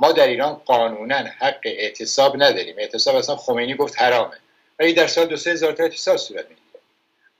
ما 0.00 0.12
در 0.12 0.26
ایران 0.26 0.54
قانونا 0.54 1.16
حق 1.16 1.60
اعتصاب 1.64 2.42
نداریم. 2.42 2.74
اعتصاب 2.78 3.16
اصلا 3.16 3.36
خمینی 3.36 3.74
گفت 3.74 4.00
حرامه. 4.02 4.36
ولی 4.78 4.92
در 4.92 5.06
سال 5.06 5.26
دو 5.26 5.36
سه 5.36 5.50
هزار 5.50 5.72
تا 5.72 5.82
اعتصاب 5.82 6.16
صورت 6.16 6.44
می‌گیره. 6.48 6.80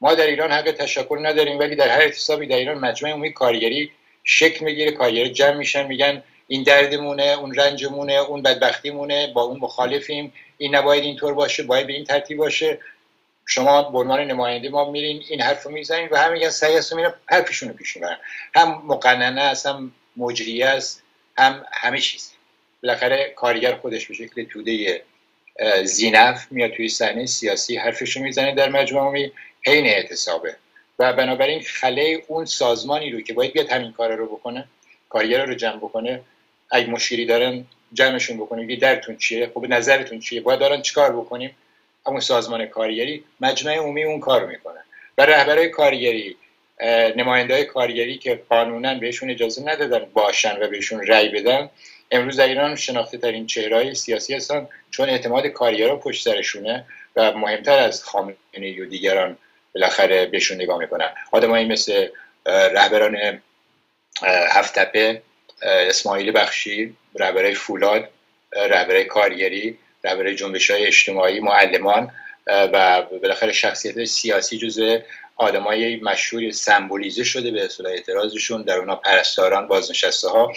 ما 0.01 0.15
در 0.15 0.27
ایران 0.27 0.53
حق 0.53 0.71
تشکل 0.71 1.27
نداریم 1.27 1.59
ولی 1.59 1.77
در 1.77 1.89
هر 1.89 2.01
اعتصابی 2.01 2.47
در 2.47 2.57
ایران 2.57 2.79
مجمع 2.79 3.11
عمومی 3.11 3.33
کارگری 3.33 3.91
شکل 4.25 4.65
می‌گیره. 4.65 4.91
کارگری 4.91 5.31
جمع 5.31 5.57
میشن 5.57 5.87
میگن 5.87 6.23
این 6.49 6.63
دردمونه 6.63 7.23
اون 7.23 7.55
رنجمونه 7.55 8.13
اون 8.13 8.43
بدبختیمونه 8.43 9.33
با 9.33 9.43
اون 9.43 9.59
مخالفیم. 9.61 10.33
این 10.63 10.75
نباید 10.75 11.05
اینطور 11.05 11.35
باشه 11.35 11.63
باید 11.63 11.87
به 11.87 11.93
این 11.93 12.05
ترتیب 12.05 12.39
باشه. 12.39 12.79
شما 13.47 13.83
به 13.83 13.99
عنوان 13.99 14.21
نماینده 14.21 14.69
ما 14.69 14.91
میرین 14.91 15.23
این 15.29 15.41
حرف 15.41 15.63
رو 15.63 15.71
می‌زنین 15.71 16.09
و 16.11 16.17
هم 16.17 16.33
میگن 16.33 16.51
سعی 16.51 16.77
هست 16.77 16.93
میرن 16.93 17.15
حرفشون 17.27 17.69
رو 17.69 17.75
پیش 17.75 17.97
می‌برن 17.97 18.17
هم 18.55 18.83
مقننه 18.87 19.41
است 19.41 19.67
هم 19.67 19.93
مجریه 20.17 20.67
است 20.67 21.03
هم 21.39 21.65
همه 21.73 22.01
چیز. 22.01 22.33
بالاخره 22.83 23.33
کارگر 23.37 23.75
خودش 23.75 24.07
به 24.07 24.15
شکل 24.15 24.45
توده 24.45 25.03
زینف 25.85 26.47
میاد 26.51 26.71
توی 26.71 26.89
صحنه 26.89 27.27
سیاسی 27.27 27.77
حرفشو 27.77 28.21
می‌زنه 28.21 28.55
در 28.55 28.69
مجموعی 28.69 29.33
حین 29.67 29.87
اعتصابه. 29.87 30.57
و 30.99 31.13
بنابراین 31.13 31.63
خله 31.63 32.25
اون 32.29 32.45
سازمانی 32.45 33.11
رو 33.11 33.21
که 33.21 33.33
باید 33.33 33.53
بیاد 33.53 33.69
همین 33.69 33.93
کار 33.93 34.15
رو 34.15 34.27
بکنه 34.27 34.69
کارگر 35.09 35.47
رو 35.47 35.55
جمع 35.55 35.77
بکنه 35.77 36.21
اگه 36.71 36.87
مشیری 36.87 37.27
دارن 37.27 37.67
جمعشون 37.93 38.37
بکنیم 38.37 38.71
یه 38.71 38.77
درتون 38.77 39.17
چیه؟ 39.17 39.51
خب 39.55 39.67
نظرتون 39.69 40.21
چیه؟ 40.21 40.41
باید 40.41 40.61
دارن 40.61 40.83
چیکار 40.83 41.13
بکنیم؟ 41.13 41.57
همون 42.07 42.21
سازمان 42.21 42.67
کارگری. 42.67 43.25
مجمع 43.41 43.75
عمومی 43.75 44.05
اون 44.05 44.21
کار 44.21 44.47
می‌کنه. 44.47 44.79
و 45.19 45.27
رهبرای 45.27 45.69
کارگری 45.69 46.37
نماینده 47.17 47.65
کارگری 47.65 48.19
که 48.19 48.43
قانونا 48.49 48.95
بهشون 48.95 49.31
اجازه 49.31 49.63
ندادن 49.63 50.07
باشن 50.13 50.63
و 50.63 50.69
بهشون 50.69 51.07
رأی 51.07 51.29
بدن 51.29 51.71
امروز 52.11 52.37
در 52.37 52.49
ایران 52.49 52.77
شناخته 52.77 53.19
ترین 53.19 53.47
چهرهای 53.47 53.95
سیاسی 53.95 54.35
هستن 54.35 54.69
چون 54.91 55.09
اعتماد 55.09 55.47
کارگرا 55.47 55.97
پشت 55.97 56.25
سرشونه 56.25 56.85
و 57.17 57.33
مهمتر 57.33 57.79
از 57.79 58.05
خامنه 58.05 58.35
و 58.83 58.85
دیگران 58.85 59.39
بالاخره 59.75 60.27
بهشون 60.27 60.63
نگاه 60.63 60.79
می‌کنن. 60.79 61.09
آدمایی 61.33 61.67
مثل 61.67 62.09
رهبران 62.47 63.41
هفتپه 64.23 65.23
اسماعیل 65.63 66.33
بخشی 66.33 66.97
رهبرای 67.15 67.55
فولاد 67.55 68.09
رهبرای 68.53 69.05
کارگری 69.05 69.79
رهبرای 70.05 70.35
جنبش 70.35 70.71
های 70.71 70.87
اجتماعی 70.87 71.41
معلمان 71.41 72.11
و 72.47 73.03
بالاخره 73.03 73.53
شخصیت 73.53 74.05
سیاسی 74.05 74.59
جزء 74.59 74.99
آدمای 75.37 75.97
مشهوری 75.97 76.53
سمبولیزه 76.53 77.25
شده 77.25 77.51
به 77.51 77.65
اصطلاح 77.65 77.93
اعتراضشون 77.93 78.63
در 78.63 78.79
اونا 78.79 78.97
پرستاران 78.97 79.67
بازنشسته 79.67 80.29
ها 80.29 80.53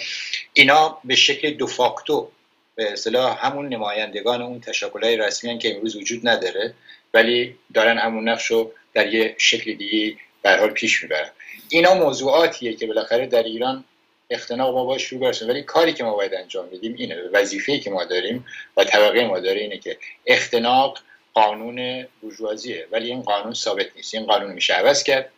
اینا 0.52 0.98
به 1.04 1.16
شکل 1.16 1.50
دو 1.50 1.66
فاکتو 1.66 2.30
به 2.74 2.92
اصطلاح 2.92 3.46
همون 3.46 3.68
نمایندگان 3.68 4.42
اون 4.42 4.60
تشکل 4.60 5.04
رسمی 5.04 5.58
که 5.58 5.74
امروز 5.74 5.96
وجود 5.96 6.28
نداره 6.28 6.74
ولی 7.14 7.56
دارن 7.74 7.98
همون 7.98 8.28
نقش 8.28 8.46
رو 8.46 8.72
در 8.94 9.14
یه 9.14 9.34
شکل 9.38 9.74
دیگه 9.74 10.16
در 10.42 10.58
حال 10.58 10.70
پیش 10.70 11.02
می‌برن. 11.02 11.30
اینا 11.68 11.94
موضوعاتیه 11.94 12.74
که 12.74 12.86
بالاخره 12.86 13.26
در 13.26 13.42
ایران 13.42 13.84
اختناق 14.30 14.74
ما 14.74 14.84
باش 14.84 15.04
رو 15.06 15.18
برسیم 15.18 15.48
ولی 15.48 15.62
کاری 15.62 15.92
که 15.92 16.04
ما 16.04 16.14
باید 16.14 16.34
انجام 16.34 16.70
بدیم 16.70 16.94
اینه. 16.98 17.22
وظیفه 17.32 17.78
که 17.78 17.90
ما 17.90 18.04
داریم 18.04 18.46
و 18.76 18.84
طبقه 18.84 19.26
ما 19.26 19.40
داره 19.40 19.60
اینه 19.60 19.78
که 19.78 19.98
اختناق 20.26 20.98
قانون 21.34 22.06
بورژوازیه. 22.22 22.86
ولی 22.90 23.06
این 23.06 23.22
قانون 23.22 23.54
ثابت 23.54 23.86
نیست. 23.96 24.14
این 24.14 24.26
قانون 24.26 24.52
میشه 24.52 24.74
عوض 24.74 25.02
کرد. 25.02 25.30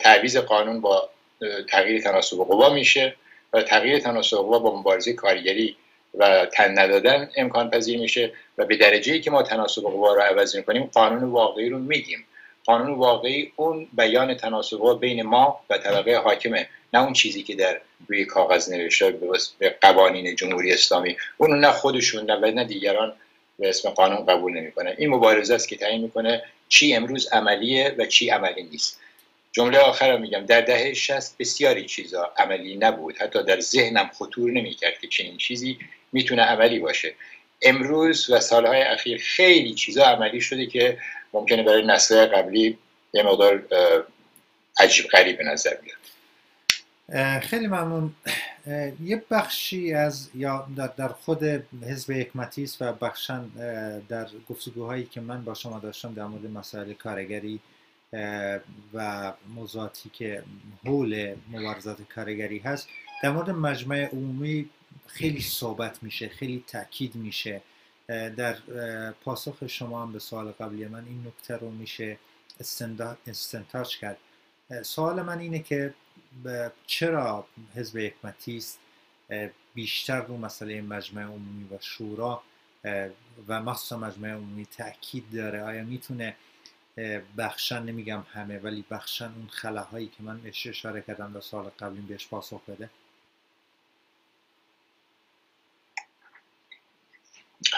تعویض 0.00 0.36
قانون 0.36 0.80
با 0.80 1.10
تغییر 1.68 2.00
تناسب 2.00 2.36
قوا 2.36 2.70
میشه 2.70 3.16
و 3.52 3.62
تغییر 3.62 3.98
تناسب 3.98 4.36
قوا 4.36 4.58
با 4.58 4.80
مبارزه 4.80 5.12
کارگری 5.12 5.76
و 6.14 6.46
تن 6.46 6.78
ندادن 6.78 7.30
امکان 7.36 7.70
پذیر 7.70 8.00
میشه 8.00 8.32
و 8.58 8.64
به 8.64 8.76
درجه 8.76 9.12
ای 9.12 9.20
که 9.20 9.30
ما 9.30 9.42
تناسب 9.42 9.82
قوا 9.82 10.14
رو 10.14 10.20
عوض 10.20 10.56
می‌کنیم 10.56 10.84
قانون 10.84 11.24
واقعی 11.24 11.68
رو 11.68 11.78
میگیم 11.78 12.24
قانون 12.66 12.94
واقعی 12.98 13.52
اون 13.56 13.88
بیان 13.92 14.34
تناسب 14.34 14.76
قوا 14.76 14.94
بین 14.94 15.22
ما 15.22 15.60
و 15.70 15.78
طبقه 15.78 16.16
حاکمه 16.16 16.68
نه 16.92 17.02
اون 17.02 17.12
چیزی 17.12 17.42
که 17.42 17.54
در 17.54 17.80
روی 18.08 18.24
کاغذ 18.24 18.72
نوشته 18.72 19.10
به 19.58 19.76
قوانین 19.80 20.36
جمهوری 20.36 20.72
اسلامی. 20.72 21.16
اون 21.36 21.60
نه 21.60 21.72
خودشون 21.72 22.30
نه 22.30 22.50
نه 22.50 22.64
دیگران 22.64 23.12
به 23.58 23.68
اسم 23.68 23.90
قانون 23.90 24.26
قبول 24.26 24.52
نمی‌کنه. 24.52 24.94
این 24.98 25.10
مبارزه 25.10 25.54
است 25.54 25.68
که 25.68 25.76
تعیین 25.76 26.02
می‌کنه 26.02 26.42
چی 26.68 26.94
امروز 26.94 27.28
عملیه 27.32 27.94
و 27.98 28.06
چی 28.06 28.30
عملی 28.30 28.62
نیست. 28.62 29.00
جمله 29.52 29.78
آخر 29.78 30.12
رو 30.12 30.18
میگم 30.18 30.46
در 30.46 30.60
دهه 30.60 30.94
60 30.94 31.36
بسیاری 31.38 31.84
چیزا 31.84 32.32
عملی 32.36 32.76
نبود. 32.76 33.16
حتی 33.18 33.42
در 33.42 33.60
ذهنم 33.60 34.10
خطور 34.18 34.50
نمی‌کرد 34.50 34.98
که 35.00 35.08
چنین 35.08 35.36
چیزی 35.36 35.78
می‌تونه 36.12 36.42
عملی 36.42 36.78
باشه. 36.78 37.14
امروز 37.62 38.30
و 38.30 38.40
سالهای 38.40 38.82
اخیر 38.82 39.22
خیلی 39.22 39.74
چیزا 39.74 40.04
عملی 40.04 40.40
شده 40.40 40.66
که 40.66 40.98
ممکنه 41.34 41.62
برای 41.62 41.86
نسل 41.86 42.26
قبلی 42.26 42.78
یه 43.12 43.22
مقدار 43.22 43.62
عجیب 44.78 45.06
غریب 45.06 45.38
به 45.38 45.44
نظر 45.44 45.74
بیاد. 45.74 46.04
خیلی 47.40 47.66
ممنون. 47.66 48.14
یه 49.02 49.22
بخشی 49.30 49.94
از 49.94 50.30
یا 50.34 50.68
در 50.96 51.08
خود 51.08 51.44
حزب 51.88 52.12
حکمتی 52.12 52.62
است 52.62 52.82
و 52.82 52.92
بخشن 52.92 53.48
در 54.08 54.26
گفتگوهایی 54.48 55.04
که 55.04 55.20
من 55.20 55.44
با 55.44 55.54
شما 55.54 55.78
داشتم 55.78 56.14
در 56.14 56.24
مورد 56.24 56.46
مسائل 56.46 56.92
کارگری 56.92 57.60
و 58.94 59.32
موضوعاتی 59.54 60.10
که 60.12 60.42
حول 60.84 61.34
مبارزات 61.52 61.98
کارگری 62.14 62.58
هست 62.58 62.88
در 63.22 63.30
مورد 63.30 63.50
مجمع 63.50 64.08
عمومی 64.12 64.70
خیلی 65.06 65.40
صحبت 65.40 66.02
میشه 66.02 66.28
خیلی 66.28 66.64
تاکید 66.66 67.14
میشه. 67.14 67.60
در 68.08 68.56
پاسخ 69.10 69.66
شما 69.66 70.02
هم 70.02 70.12
به 70.12 70.18
سوال 70.18 70.50
قبلی 70.50 70.86
من 70.86 71.04
این 71.04 71.26
نکته 71.26 71.56
رو 71.56 71.70
میشه 71.70 72.18
استنتاج 73.26 73.98
کرد. 73.98 74.18
سوال 74.82 75.22
من 75.22 75.38
اینه 75.38 75.58
که 75.58 75.94
چرا 76.86 77.46
حزب 77.74 77.98
حکمتی 77.98 78.64
بیشتر 79.74 80.20
رو 80.20 80.36
مسئله 80.36 80.82
مجمع 80.82 81.22
عمومی 81.22 81.64
و 81.64 81.78
شورا 81.80 82.42
و 83.48 83.62
مخصوصا 83.62 83.96
مجمع 83.96 84.28
عمومی 84.28 84.66
تاکید 84.66 85.24
داره. 85.32 85.62
آیا 85.62 85.84
می‌تونه 85.84 86.36
بخشن؟ 87.38 87.82
نمیگم 87.82 88.24
همه 88.32 88.58
ولی 88.58 88.84
بخشن 88.90 89.24
اون 89.24 89.48
خلاهایی 89.50 90.06
که 90.06 90.22
من 90.22 90.40
اشاره 90.44 91.00
کردم 91.00 91.32
در 91.32 91.40
سال 91.40 91.70
قبلی 91.78 92.00
بهش 92.00 92.28
پاسخ 92.28 92.60
بده. 92.68 92.90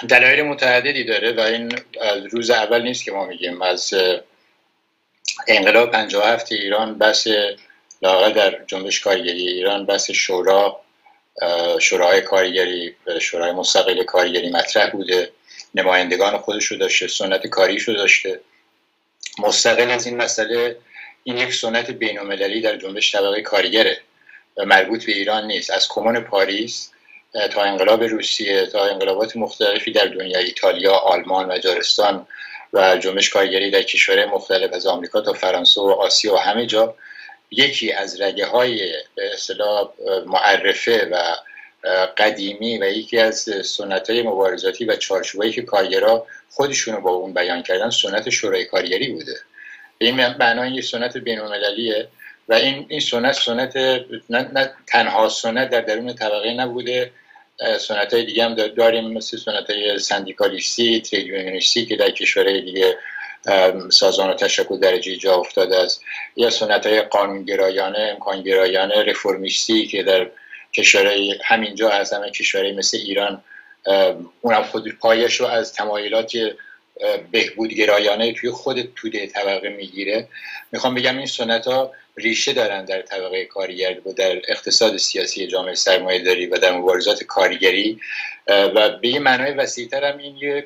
دلایل 0.08 0.42
متعددی 0.42 1.04
داره 1.04 1.32
و 1.32 1.40
این 1.40 1.78
روز 2.30 2.50
اول 2.50 2.82
نیست 2.82 3.04
که 3.04 3.12
ما 3.12 3.26
میگیم 3.26 3.62
از 3.62 3.94
انقلاب 5.48 5.90
57 5.90 6.52
ایران 6.52 6.98
بس 6.98 7.26
لاغه 8.02 8.30
در 8.30 8.64
جنبش 8.66 9.00
کارگری 9.00 9.48
ایران 9.48 9.86
بس 9.86 10.10
شورا 10.10 10.80
شورای 11.80 12.20
کارگری 12.20 12.94
شورای 13.20 13.52
مستقل 13.52 14.02
کارگری 14.02 14.50
مطرح 14.50 14.90
بوده. 14.90 15.32
نمایندگان 15.74 16.38
خودش 16.38 16.64
رو 16.64 16.76
داشته 16.76 17.08
سنت 17.08 17.46
کاریش 17.46 17.82
رو 17.82 17.94
داشته. 17.94 18.40
مستقل 19.38 19.90
از 19.90 20.06
این 20.06 20.16
مسئله 20.16 20.76
این 21.24 21.36
یک 21.38 21.54
سنت 21.54 21.90
بین 21.90 22.36
در 22.60 22.76
جنبش 22.76 23.12
طبقه 23.12 23.42
کارگره 23.42 24.00
و 24.56 24.64
مربوط 24.64 25.06
به 25.06 25.12
ایران 25.12 25.46
نیست. 25.46 25.70
از 25.70 25.88
کمون 25.88 26.20
پاریس 26.20 26.90
تا 27.52 27.62
انقلاب 27.62 28.02
روسیه 28.02 28.66
تا 28.66 28.84
انقلابات 28.84 29.36
مختلفی 29.36 29.92
در 29.92 30.06
دنیا 30.06 30.38
ایتالیا 30.38 30.92
آلمان 30.92 31.46
مجارستان 31.46 32.26
و 32.72 32.96
جنبش 32.96 33.30
کارگری 33.30 33.70
در 33.70 33.82
کشورهای 33.82 34.26
مختلف 34.26 34.72
از 34.72 34.86
آمریکا 34.86 35.20
تا 35.20 35.32
فرانسه 35.32 35.80
و 35.80 35.90
آسیا 35.90 36.34
و 36.34 36.36
همه 36.36 36.66
جا. 36.66 36.94
یکی 37.50 37.92
از 37.92 38.20
رگه 38.20 38.46
های 38.46 38.92
به 39.14 39.32
اصطلاح 39.34 39.88
معرفه 40.26 41.08
و 41.12 41.36
قدیمی 42.18 42.78
و 42.78 42.84
یکی 42.84 43.18
از 43.18 43.50
سنت 43.64 44.10
های 44.10 44.22
مبارزاتی 44.22 44.84
و 44.84 44.96
چارچوبایی 44.96 45.52
که 45.52 45.62
کارگرا 45.62 46.26
خودشونو 46.50 47.00
با 47.00 47.10
اون 47.10 47.34
بیان 47.34 47.62
کردن 47.62 47.90
سنت 47.90 48.30
شورای 48.30 48.64
کارگری 48.64 49.08
بوده. 49.08 49.36
به 49.98 50.06
این 50.06 50.26
معنی 50.26 50.76
یه 50.76 50.82
سنت 50.82 51.16
بین 51.16 51.40
و 52.48 52.54
این 52.54 52.86
این 52.88 53.00
سنت 53.00 53.32
سنت 53.32 53.76
نه, 54.30 54.74
تنها 54.86 55.28
سنت 55.28 55.70
در 55.70 55.80
درون 55.80 56.14
طبقه 56.14 56.54
نبوده 56.54 57.10
سنت 57.80 58.14
های 58.14 58.24
دیگه 58.24 58.44
هم 58.44 58.54
داریم 58.54 59.12
مثل 59.12 59.36
سنت 59.36 59.70
های 59.70 59.98
سندیکالیستی 59.98 61.00
تریدیونیستی 61.00 61.86
که 61.86 61.96
در 61.96 62.10
کشورهای 62.10 62.60
دیگه 62.60 62.98
سازان 63.90 64.30
و 64.30 64.34
تشکل 64.34 64.78
درجه 64.78 65.16
جا 65.16 65.34
افتاده 65.34 65.76
است. 65.76 66.02
یا 66.36 66.50
سنت 66.50 66.86
های 66.86 67.00
قانونگرایانه 67.00 67.98
امکانگرایانه 67.98 69.02
رفرمیستی 69.02 69.86
که 69.86 70.02
در 70.02 70.30
کشورهای 70.74 71.38
همینجا 71.44 71.90
از 71.90 72.12
همه 72.12 72.30
کشورهای 72.30 72.72
مثل 72.72 72.96
ایران 72.96 73.42
اونم 74.40 74.62
خود 74.62 74.98
پایش 75.00 75.40
رو 75.40 75.46
از 75.46 75.72
تمایلات 75.72 76.32
بهبودگرایانه 77.32 78.32
توی 78.32 78.50
خود 78.50 78.92
توده 78.96 79.26
طبقه 79.26 79.68
می‌گیره. 79.68 80.28
می‌خوام 80.72 80.94
بگم 80.94 81.16
این 81.16 81.26
سنت 81.26 81.66
ها 81.66 81.92
ریشه 82.16 82.52
دارن 82.52 82.84
در 82.84 83.02
طبقه 83.02 83.44
کارگر 83.44 83.96
و 84.06 84.12
در 84.12 84.42
اقتصاد 84.48 84.96
سیاسی 84.96 85.46
جامعه 85.46 85.74
سرمایه 85.74 86.22
داری 86.24 86.46
و 86.46 86.58
در 86.58 86.72
مبارزات 86.72 87.24
کارگری. 87.24 88.00
و 88.48 88.90
به 88.90 89.08
یه 89.08 89.18
معنای 89.18 89.52
وسیعتر 89.52 90.04
هم 90.04 90.18
این 90.18 90.36
یک 90.36 90.64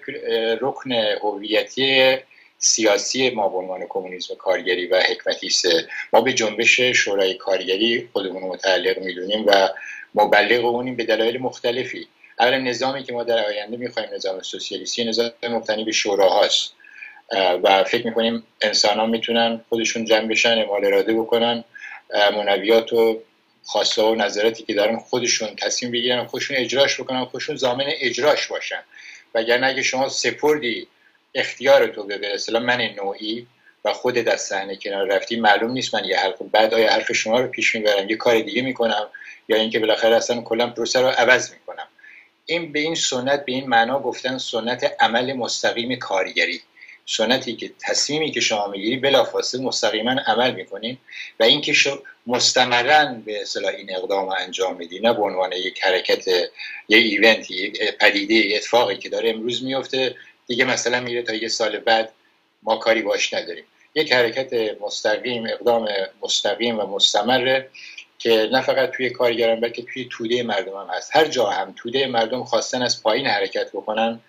رکن 0.61 0.93
هویتی 0.93 2.17
سیاسی 2.59 3.31
ما 3.31 3.49
به 3.49 3.57
عنوان 3.57 3.87
کمونیسم 3.89 4.35
کارگری 4.35 4.87
و 4.87 5.01
حکمتی 5.01 5.49
ما 6.13 6.21
به 6.21 6.33
جنبش 6.33 6.81
شورای 6.81 7.35
کارگری 7.35 8.09
خودمون 8.13 8.43
متعلق 8.43 8.99
می‌دونیم 8.99 9.47
و 9.47 9.69
مبلغ 10.15 10.65
اونیم 10.65 10.97
به 10.97 11.05
دلایل 11.05 11.39
مختلفی. 11.39 12.09
اولا 12.41 12.59
نظامی 12.59 13.05
که 13.05 13.13
ما 13.13 13.25
در 13.25 13.47
آینده 13.47 13.77
می‌خوایم 13.77 14.09
نظام 14.15 14.43
سوسیالیستی 14.43 15.05
نظام 15.05 15.31
مبتنی 15.43 15.85
به 15.85 15.93
شوراهاست. 15.93 16.73
و 17.63 17.85
فکر 17.85 18.07
می‌کنیم 18.07 18.43
انسان 18.61 18.99
ها 18.99 19.07
می‌تونن 19.07 19.61
خودشون 19.69 20.05
جمع 20.05 20.29
بشن 20.29 20.59
اعمال 20.59 20.85
اراده 20.85 21.15
بکنن 21.15 21.65
منویات 22.15 22.93
و 22.93 23.23
خواسته 23.65 24.03
و 24.03 24.15
نظراتی 24.15 24.63
که 24.63 24.75
دارن 24.75 24.97
خودشون 24.97 25.57
تصمیم 25.57 25.93
بگیرن 25.93 26.27
خودشون 26.27 26.57
اجراش 26.57 27.01
بکنن 27.01 27.25
خودشون 27.25 27.57
زامن 27.57 27.85
اجراش 27.87 28.47
باشن. 28.47 28.83
وگرنه 29.35 29.67
اگه 29.67 29.83
شما 29.83 30.09
سپردی 30.09 30.87
اختیار 31.35 31.87
تو 31.87 32.05
به 32.05 32.35
اصطلاح 32.35 32.63
من 32.63 32.81
نوعی 32.81 33.47
و 33.85 33.93
خود 33.93 34.15
دست 34.15 34.49
صحنه 34.49 34.77
کنار 34.77 35.07
رفتی 35.07 35.37
معلوم 35.37 35.71
نیست 35.71 35.95
من 35.95 36.05
یه 36.05 36.19
حرف 36.19 36.43
بعد 36.53 36.75
آیا 36.75 36.93
حرف 36.93 37.13
شما 37.13 37.41
رو 37.41 37.47
پیش 37.47 37.75
می‌برم 37.75 38.11
یه 38.11 38.17
کار 38.17 38.41
دیگه 38.41 38.63
می‌کنم 38.63 39.07
یا 39.49 39.57
اینکه 39.57 39.79
بالاخره 39.79 40.17
اصلا 40.17 40.41
کلا 40.41 40.67
پروسه 40.67 41.01
رو 41.01 41.07
عوض 41.07 41.51
می‌کنم. 41.53 41.89
این 42.47 42.73
به 42.73 42.81
این 42.81 42.95
سنت 42.95 43.45
به 43.45 43.53
این 43.53 43.69
معنا 43.69 43.99
گفتن 43.99 44.39
سنت 44.39 44.97
عمل 45.01 45.33
مستقیم 45.33 45.97
کارگری 45.97 46.61
سنتی 47.07 47.57
که 47.57 47.71
تصمیمی 47.81 48.31
که 48.31 48.41
شما 48.41 48.67
می‌گیری 48.67 48.97
بلافاصله 48.97 49.63
مستقیما 49.63 50.11
عمل 50.11 50.55
می‌کنین 50.55 50.99
و 51.41 51.45
اینکه 51.45 51.73
مستمرا 52.27 53.15
به 53.25 53.41
اصطلاح 53.41 53.75
این 53.75 53.97
اقدام 53.97 54.29
انجام 54.29 54.77
میدی 54.77 55.01
نه 55.01 55.13
به 55.13 55.23
عنوان 55.23 55.53
یک 55.53 55.85
حرکت 55.85 56.29
یه 56.89 56.99
ایونتی 56.99 57.55
یک 57.55 57.99
پدیده 58.01 58.57
اتفاقی 58.57 58.97
که 58.97 59.09
داره 59.09 59.31
امروز 59.31 59.65
میفته 59.65 60.15
دیگه 60.47 60.65
مثلا 60.65 61.01
میره 61.01 61.23
تا 61.23 61.35
یه 61.35 61.49
سال 61.49 61.79
بعد 61.79 62.13
ما 62.63 62.77
کاری 62.77 63.03
باش 63.03 63.35
نداریم. 63.35 63.65
یک 63.95 64.13
حرکت 64.13 64.81
مستقیم 64.81 65.47
اقدام 65.47 65.89
مستقیم 66.23 66.79
و 66.79 66.87
مستمر 66.87 67.63
که 68.21 68.49
نه 68.53 68.61
فقط 68.61 68.91
توی 68.91 69.11
کارگران 69.11 69.61
بلکه 69.61 69.83
توی 69.83 70.09
توده 70.11 70.43
مردم 70.43 70.77
هم 70.77 70.87
هست. 70.91 71.17
هر 71.17 71.25
جا 71.25 71.47
هم 71.47 71.75
توده 71.77 72.07
مردم 72.07 72.45
خواستن 72.45 72.83
از 72.83 73.03
پایین 73.03 73.27
حرکت 73.27 73.69
بکنن 73.73 74.21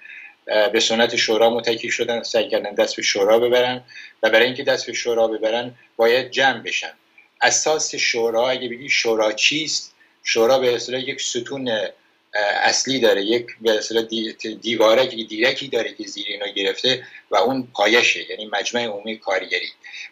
به 0.73 0.79
سنت 0.79 1.15
شورا 1.15 1.49
متکی 1.49 1.91
شدن 1.91 2.23
سعی 2.23 2.49
کردن 2.49 2.73
دست 2.73 2.95
به 2.95 3.01
شورا 3.01 3.39
ببرن 3.39 3.83
و 4.23 4.29
برای 4.29 4.45
اینکه 4.45 4.63
دست 4.63 4.87
به 4.87 4.93
شورا 4.93 5.27
ببرن 5.27 5.75
باید 5.95 6.31
جمع 6.31 6.59
بشن. 6.59 6.93
اساس 7.41 7.95
شورا 7.95 8.49
اگه 8.49 8.69
بگی 8.69 8.89
شورا 8.89 9.31
چیست؟ 9.31 9.95
شورا 10.23 10.59
به 10.59 10.75
اصطلاح 10.75 11.01
یک 11.01 11.21
ستون 11.21 11.71
اصلی 12.33 12.99
داره. 12.99 13.23
یک 13.23 13.45
به 13.61 13.71
اصطلاح 13.71 14.05
که 15.07 15.23
دیرکی 15.23 15.67
داره 15.67 15.93
که 15.93 16.03
زیر 16.03 16.25
اینا 16.27 16.47
گرفته 16.47 17.03
و 17.31 17.35
اون 17.35 17.67
پایشه 17.73 18.29
یعنی 18.29 18.45
مجمع 18.45 18.85
عمومی 18.85 19.17
کارگری. 19.17 19.69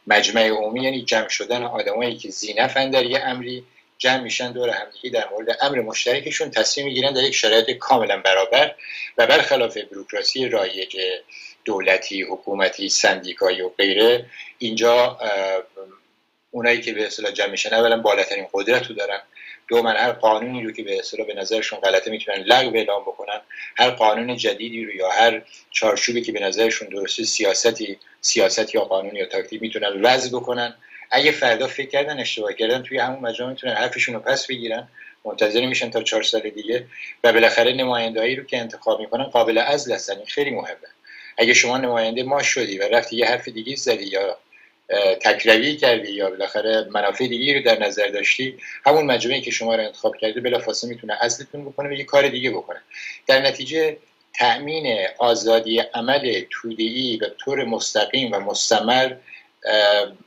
مجمع 0.07 0.47
عمومی 0.47 0.83
یعنی 0.83 1.01
جمع 1.01 1.27
شدن 1.27 1.63
آدمایی 1.63 2.17
که 2.17 2.29
زینفن 2.29 2.89
در 2.89 3.05
یه 3.05 3.19
امری 3.19 3.63
جمع 3.97 4.23
میشن 4.23 4.51
دور 4.51 4.69
همدیگه 4.69 5.09
در 5.09 5.29
مورد 5.29 5.57
امر 5.61 5.81
مشترکشون 5.81 6.51
تصمیم 6.51 6.87
می‌گیرن 6.87 7.13
در 7.13 7.23
یک 7.23 7.35
شرایط 7.35 7.71
کاملا 7.71 8.17
برابر 8.17 8.75
و 9.17 9.27
برخلاف 9.27 9.77
بروکراسی 9.77 10.49
رایج 10.49 10.97
دولتی 11.65 12.21
حکومتی 12.21 12.89
سندیکایی 12.89 13.61
و 13.61 13.69
غیره 13.69 14.25
اینجا 14.57 15.19
اونایی 16.51 16.81
که 16.81 16.93
به 16.93 17.07
اصطلاح 17.07 17.31
جمع 17.31 17.51
میشن 17.51 17.73
اولا 17.73 17.97
بالاترین 17.97 18.47
قدرت 18.53 18.87
رو 18.87 18.95
دارن. 18.95 19.19
دو 19.69 19.83
من 19.83 19.95
هر 19.95 20.11
قانونی 20.11 20.63
رو 20.63 20.71
که 20.71 20.83
به 20.83 20.99
اصطلاح 20.99 21.27
به 21.27 21.33
نظرشون 21.33 21.79
غلطه 21.79 22.11
می‌تونن 22.11 22.37
لغو 22.37 22.75
اعلام 22.75 23.01
بکنن 23.01 23.41
هر 23.77 23.89
قانون 23.89 24.37
جدیدی 24.37 24.85
رو 24.85 24.95
یا 24.95 25.09
هر 25.09 25.41
چارچوبی 25.71 26.21
که 26.21 26.31
به 26.31 26.39
نظرشون 26.39 26.87
درسته 26.87 27.23
سیاستی 27.23 27.97
سیاست 28.21 28.75
یا 28.75 28.81
قانون 28.81 29.15
یا 29.15 29.25
تاکتیک 29.25 29.61
می‌تونن 29.61 30.01
وضع 30.01 30.29
بکنن. 30.37 30.75
اگه 31.11 31.31
فردا 31.31 31.67
فکر 31.67 31.89
کردن 31.89 32.19
اشتباه 32.19 32.53
کردن 32.53 32.83
توی 32.83 32.97
همون 32.97 33.19
مجمع 33.19 33.49
می‌تونن 33.49 33.73
حرفشون 33.73 34.15
رو 34.15 34.21
پس 34.21 34.47
بگیرن 34.47 34.87
منتظر 35.25 35.65
میشن 35.65 35.89
تا 35.89 36.03
چهار 36.03 36.23
سال 36.23 36.49
دیگه 36.49 36.85
و 37.23 37.33
بالاخره 37.33 37.73
نمایندهایی 37.73 38.35
رو 38.35 38.43
که 38.43 38.57
انتخاب 38.57 38.99
می‌کنن 38.99 39.23
قابل 39.23 39.57
عزل 39.57 39.93
هستن. 39.93 40.25
خیلی 40.27 40.51
مهمه. 40.51 40.77
اگه 41.37 41.53
شما 41.53 41.77
نماینده 41.77 42.23
ما 42.23 42.43
شدی 42.43 42.77
و 42.77 42.83
رفتی 42.83 43.15
یه 43.15 43.25
حرف 43.25 43.47
دیگه 43.47 43.75
زدی 43.75 44.05
یا 44.05 44.37
تکروی 45.21 45.75
کردی 45.75 46.11
یا 46.11 46.29
بالاخره 46.29 46.87
منافع 46.91 47.27
دیگه 47.27 47.53
رو 47.53 47.63
در 47.63 47.79
نظر 47.79 48.07
داشتی؟ 48.07 48.57
همون 48.85 49.05
مجموعه 49.05 49.41
که 49.41 49.51
شما 49.51 49.75
رو 49.75 49.83
انتخاب 49.83 50.17
کرده 50.17 50.41
بلافاصله 50.41 50.89
می‌تونه 50.89 51.17
اصلتون 51.21 51.65
بکنه 51.65 51.89
و 51.89 51.91
یه 51.91 52.03
کار 52.03 52.27
دیگه 52.27 52.49
بکنه. 52.49 52.81
در 53.27 53.41
نتیجه 53.41 53.97
تأمین 54.33 55.07
آزادی 55.17 55.79
عمل 55.79 56.41
توده‌ای 56.49 57.17
به 57.17 57.31
طور 57.37 57.63
مستقیم 57.63 58.31
و 58.31 58.39
مستمر 58.39 59.15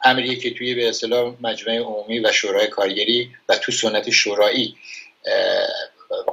امریه 0.04 0.36
که 0.36 0.54
توی 0.54 0.74
به 0.74 0.88
اصطلاح 0.88 1.34
مجمع 1.40 1.78
عمومی 1.78 2.18
و 2.18 2.32
شورای 2.32 2.66
کارگری 2.66 3.30
و 3.48 3.56
تو 3.56 3.72
سنت 3.72 4.10
شورایی 4.10 4.76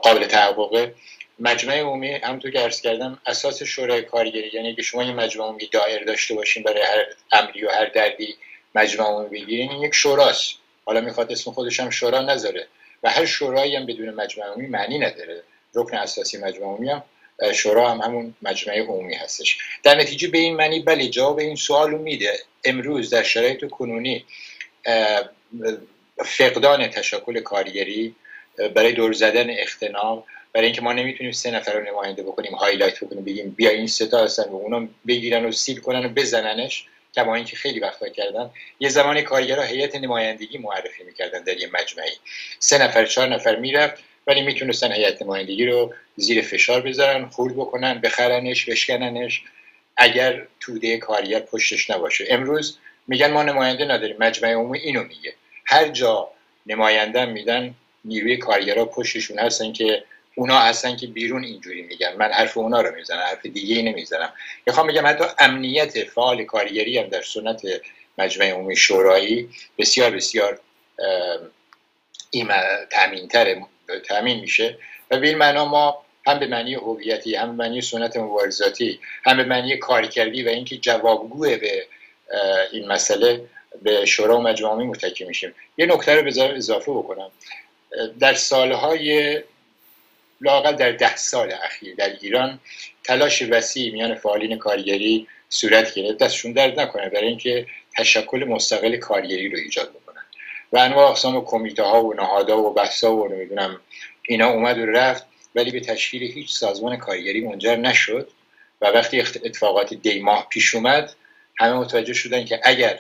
قابل 0.04 0.26
تحققه. 0.26 0.94
مجمع 1.40 1.80
عمومی 1.80 2.14
همونطور 2.14 2.52
که 2.52 2.60
عرض 2.60 2.82
کردم 2.82 3.22
اساس 3.26 3.64
شورای 3.64 4.02
کارگری. 4.02 4.50
یعنی 4.54 4.76
که 4.76 4.82
شما 4.82 5.04
یه 5.04 5.12
مجمع 5.12 5.46
عمومی 5.46 5.68
دایر 5.68 6.04
داشته 6.04 6.36
باشین 6.36 6.64
برای 6.64 6.82
هر 6.82 7.06
امری 7.32 7.66
و 7.66 7.70
هر 7.70 7.86
دردی 7.86 8.36
مجمع 8.76 9.06
عمومی 9.06 9.30
بگیرین 9.30 9.72
این 9.72 9.84
یک 9.84 9.96
شوراست. 9.96 10.54
حالا 10.86 11.02
می‌خواد 11.02 11.32
اسم 11.32 11.52
خودش 11.52 11.80
هم 11.80 11.90
شورا 11.90 12.22
نذاره. 12.22 12.68
و 13.04 13.10
هر 13.10 13.26
شورایی 13.26 13.76
هم 13.76 13.86
بدون 13.86 14.10
مجمع 14.10 14.46
عمومی 14.46 14.68
معنی 14.68 15.00
نداره. 15.00 15.44
رکن 15.74 15.98
اساسی 15.98 16.38
مجمع 16.38 16.66
عمومی 16.66 16.90
هم 16.90 17.04
شورا 17.54 17.92
هم 17.92 18.02
همون 18.02 18.36
مجمع 18.42 18.80
عمومی 18.80 19.16
هستش. 19.16 19.58
در 19.84 19.96
نتیجه 19.96 20.28
به 20.28 20.38
این 20.38 20.56
معنی 20.56 20.80
بله 20.80 21.08
جواب 21.08 21.40
این 21.40 21.56
سوال 21.56 21.94
میده. 21.94 22.40
امروز 22.64 23.10
در 23.10 23.24
شرایط 23.24 23.70
کنونی 23.70 24.26
فقدان 26.26 26.88
تشکل 26.88 27.40
کارگری 27.40 28.16
برای 28.76 28.94
دور 28.94 29.14
زدن 29.14 29.50
اختناق 29.50 30.26
برای 30.54 30.66
اینکه 30.66 30.82
ما 30.82 30.94
نمی‌تونیم 30.94 31.32
سه 31.32 31.52
نفر 31.52 31.74
رو 31.74 31.84
نماینده 31.84 32.24
بکنیم 32.24 32.56
highlight 32.56 33.04
بکنیم 33.04 33.26
بگیم 33.26 33.50
بیا 33.58 33.70
این 33.70 33.88
سه 33.88 34.08
تا 34.08 34.24
هستن 34.24 34.44
و 34.44 34.56
اونا 34.56 34.88
بگیرن 35.08 35.46
و 35.46 35.52
سیبل 35.52 35.80
کنن 35.80 36.06
و 36.06 36.10
بزننش 36.10 36.86
کما 37.16 37.36
اینکه 37.36 37.56
خیلی 37.56 37.80
وقتا 37.80 38.10
کردن 38.10 38.50
یه 38.80 38.90
زمانی 38.90 39.22
کارگرها 39.22 39.64
هیئت 39.64 39.96
نمایندگی 39.96 40.58
معرفی 40.58 41.04
می‌کردن 41.04 41.44
در 41.44 41.58
یه 41.58 41.70
مجمعی. 41.74 42.12
سه 42.60 42.78
نفر 42.78 43.06
چهار 43.06 43.28
نفر 43.28 43.56
می‌رفت 43.56 44.04
ولی 44.28 44.42
می‌تونستن 44.42 44.92
هیئت 44.92 45.22
نمایندگی 45.22 45.66
رو 45.66 45.94
زیر 46.16 46.42
فشار 46.42 46.82
بذارن 46.82 47.26
خورد 47.26 47.56
بکنن 47.56 48.02
بخرنش 48.02 48.70
بشکننش. 48.70 49.42
اگر 49.98 50.48
توده 50.60 50.98
کارگر 50.98 51.40
پشتش 51.40 51.90
نباشه. 51.90 52.26
امروز 52.30 52.78
میگن 53.08 53.32
ما 53.32 53.44
نماینده 53.44 53.86
نداریم 53.86 54.16
مجمع 54.20 54.54
عمومی 54.54 54.80
اینو 54.80 55.04
میگه. 55.04 55.34
هر 55.66 55.88
جا 55.88 56.30
نماینده 56.66 57.26
میدن 57.26 57.76
نیروی 58.06 58.38
کارگرها 58.38 58.86
پشتشون 58.86 59.40
هستن 59.40 59.74
که 59.74 60.04
اونا 60.40 60.60
هستن 60.60 60.96
که 60.96 61.08
بیرون 61.08 61.44
اینجوری 61.44 61.82
میگن. 61.82 62.16
من 62.18 62.32
حرف 62.32 62.58
اونا 62.58 62.82
رو 62.82 62.96
می‌زنم 62.96 63.20
حرف 63.20 63.46
دیگه 63.46 63.76
ای 63.76 63.84
نمی‌زنم. 63.84 64.34
می‌خوام 64.66 64.88
بگم 64.88 65.08
حتی 65.08 65.24
امنیت 65.40 66.04
فعال 66.04 66.44
کارگری 66.44 66.98
هم 66.98 67.08
در 67.08 67.22
سنت 67.22 67.62
مجمع 68.18 68.46
عمومی 68.52 68.76
شورایی 68.76 69.50
بسیار 69.78 70.12
بسیار 70.12 70.60
تامین 72.92 73.28
تره 73.28 73.66
تامین 74.08 74.40
میشه. 74.40 74.78
و 75.12 75.20
به 75.20 75.28
این 75.28 75.38
معنا 75.38 75.66
ما 75.66 76.06
هم 76.28 76.40
به 76.40 76.48
معنی 76.48 76.74
هویتی 76.74 77.36
هم 77.36 77.58
به 77.58 77.64
معنی 77.64 77.82
سنت 77.82 78.18
مبارزاتی 78.18 79.00
هم 79.26 79.38
به 79.38 79.44
معنی 79.44 79.78
کارکردی 79.78 80.44
و 80.44 80.50
اینکه 80.50 80.78
جوابگوه 80.78 81.58
به 81.58 81.88
این 82.72 82.88
مسئله 82.88 83.42
به 83.82 84.06
شورا 84.06 84.38
و 84.38 84.42
مجمع 84.42 84.70
عمومی 84.70 84.88
متکی 84.88 85.26
میشیم. 85.26 85.56
یه 85.78 85.86
نکته 85.86 86.16
رو 86.16 86.24
بذارم 86.24 86.56
اضافه 86.56 86.92
بکنم. 86.92 87.32
در 88.20 88.34
سالهای 88.34 89.42
لاقل 90.42 90.72
در 90.72 90.92
ده 90.92 91.16
سال 91.16 91.54
اخیر 91.64 91.96
در 91.96 92.10
ایران 92.22 92.60
تلاش 93.04 93.42
وسیع 93.42 93.94
میان 93.94 94.16
فعالین 94.16 94.58
کارگری 94.58 95.28
صورت 95.50 95.94
گرفت. 95.94 96.18
دستشون 96.18 96.52
درد 96.52 96.80
نکنه 96.80 97.10
برای 97.10 97.28
اینکه 97.28 97.68
تشکل 97.98 98.44
مستقل 98.44 98.98
کارگری 98.98 99.50
رو 99.50 99.58
ایجاد 99.58 99.90
بکنن. 99.90 100.24
و 100.72 100.78
انواع 100.78 101.10
اقسام 101.10 101.46
کمیته 101.46 101.84
ها 101.84 102.06
و 102.06 102.14
نهادها 102.14 102.58
و 102.58 102.74
بحثا 102.74 103.16
و 103.16 103.28
نمی‌دونم 103.28 103.82
اینا 104.28 104.50
اومد 104.50 104.78
و 104.78 104.86
رفت 104.86 105.26
ولی 105.56 105.72
به 105.72 105.80
تشکیل 105.80 106.22
هیچ 106.22 106.52
سازمان 106.52 106.98
کارگری 106.98 107.42
منجر 107.42 107.76
نشد. 107.76 108.32
و 108.82 108.86
وقتی 108.86 109.22
اتفاقات 109.22 109.94
دی 109.94 110.20
ماه 110.20 110.48
پیش 110.50 110.76
اومد 110.76 111.16
همه 111.58 111.74
متوجه 111.74 112.14
شدن 112.14 112.46
که 112.46 112.60
اگر 112.64 113.00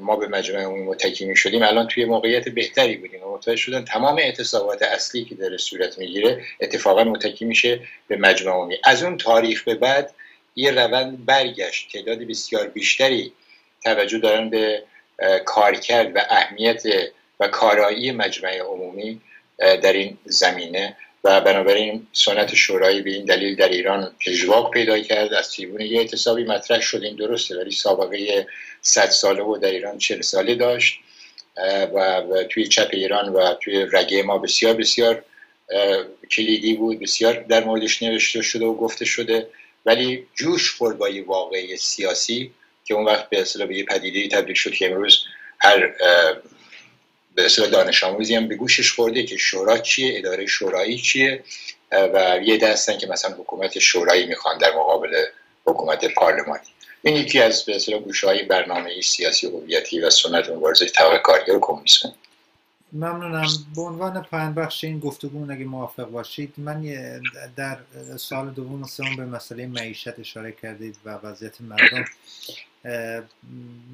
ما 0.00 0.16
به 0.16 0.28
مجمع 0.28 0.62
عمومی 0.62 0.82
متکی 0.82 1.24
می 1.24 1.36
شدیم 1.36 1.62
الان 1.62 1.88
توی 1.88 2.04
موقعیت 2.04 2.48
بهتری 2.48 2.96
بودیم. 2.96 3.24
و 3.24 3.34
متوجه 3.34 3.56
شدن 3.56 3.84
تمام 3.84 4.18
اعتصابات 4.18 4.82
اصلی 4.82 5.24
که 5.24 5.34
داره 5.34 5.56
صورت 5.56 5.98
می‌گیره 5.98 6.44
اتفاقا 6.60 7.04
متکی 7.04 7.44
میشه 7.44 7.80
به 8.08 8.16
مجمع 8.16 8.52
عمومی. 8.52 8.78
از 8.84 9.02
اون 9.02 9.16
تاریخ 9.16 9.64
به 9.64 9.74
بعد 9.74 10.14
یه 10.56 10.70
روند 10.70 11.24
برگشت. 11.24 11.92
تعداد 11.92 12.18
بسیار 12.18 12.66
بیشتری 12.66 13.32
توجه 13.84 14.18
دارن 14.18 14.50
به 14.50 14.82
کارکرد 15.44 16.16
و 16.16 16.20
اهمیت 16.30 16.82
و 17.40 17.48
کارایی 17.48 18.12
مجمع 18.12 18.58
عمومی 18.58 19.20
در 19.58 19.92
این 19.92 20.18
زمینه. 20.24 20.96
و 21.26 21.40
بنابراین 21.40 22.06
سنت 22.12 22.54
شورایی 22.54 23.02
به 23.02 23.10
این 23.10 23.24
دلیل 23.24 23.56
در 23.56 23.68
ایران 23.68 24.12
اجواق 24.26 24.70
پیدا 24.70 24.98
کرد. 24.98 25.34
از 25.34 25.50
تیبون 25.50 25.80
یه 25.80 25.98
اعتصابی 25.98 26.44
مطرح 26.44 26.80
شد. 26.80 27.02
این 27.02 27.16
درسته 27.16 27.56
ولی 27.56 27.70
سابقه 27.70 28.46
100 28.80 29.06
ساله 29.06 29.42
و 29.42 29.56
در 29.56 29.70
ایران 29.70 29.98
40 29.98 30.20
ساله 30.20 30.54
داشت. 30.54 31.00
و 31.94 32.22
توی 32.48 32.66
چپ 32.66 32.88
ایران 32.92 33.28
و 33.28 33.54
توی 33.54 33.86
رگه 33.92 34.22
ما 34.22 34.38
بسیار 34.38 34.74
بسیار 34.74 35.24
کلیدی 36.30 36.74
بود. 36.74 37.00
بسیار 37.00 37.42
در 37.42 37.64
موردش 37.64 38.02
نوشته 38.02 38.42
شده 38.42 38.64
و 38.64 38.74
گفته 38.74 39.04
شده. 39.04 39.48
ولی 39.86 40.26
جوش 40.34 40.74
خورد 40.74 40.98
با 40.98 41.08
یه 41.08 41.24
واقعی 41.24 41.76
سیاسی 41.76 42.50
که 42.84 42.94
اون 42.94 43.04
وقت 43.04 43.30
به 43.30 43.40
اصطلاح 43.40 43.68
به 43.68 43.76
یه 43.76 43.84
پدیده 43.84 44.28
تبدیل 44.28 44.54
شد 44.54 44.72
که 44.72 44.86
امروز 44.86 45.24
هر 45.60 45.92
به 47.36 47.44
اصطلاح 47.44 47.70
دانش 47.70 48.04
آموزی 48.04 48.34
هم 48.34 48.48
به 48.48 48.54
گوشش 48.54 48.92
خورده 48.92 49.22
که 49.22 49.36
شورا 49.36 49.78
چیه 49.78 50.18
اداره 50.18 50.46
شورایی 50.46 50.98
چیه 50.98 51.44
و 51.92 52.38
یه 52.44 52.56
دستن 52.58 52.98
که 52.98 53.06
مثلا 53.06 53.34
حکومت 53.34 53.78
شورایی 53.78 54.26
می‌خوان 54.26 54.58
در 54.58 54.72
مقابل 54.74 55.24
حکومت 55.66 56.04
پارلمانی 56.14 56.66
این 57.02 57.16
یکی 57.16 57.40
از 57.40 57.64
به 57.64 57.76
اصطلاح 57.76 58.02
های 58.24 58.42
برنامه 58.42 59.00
سیاسی 59.00 59.46
هویتی 59.46 60.00
و 60.00 60.10
سنت 60.10 60.50
مبارزه 60.50 60.86
طبقه 60.86 61.18
کارگر 61.18 61.58
کمونیسم. 61.60 62.14
ممنونم. 62.92 63.46
به 63.76 63.82
عنوان 63.82 64.22
پایان 64.22 64.54
بخش 64.54 64.84
این 64.84 64.98
گفتگو 64.98 65.52
اگه 65.52 65.64
موافق 65.64 66.04
باشید 66.04 66.54
من 66.56 66.82
در 67.56 67.78
سال 68.16 68.50
دوم 68.50 68.82
و 68.82 68.86
سوم 68.86 69.16
به 69.16 69.24
مسئله 69.24 69.66
معیشت 69.66 70.18
اشاره 70.18 70.52
کردید 70.52 70.96
و 71.04 71.10
وضعیت 71.10 71.60
مردم. 71.60 72.04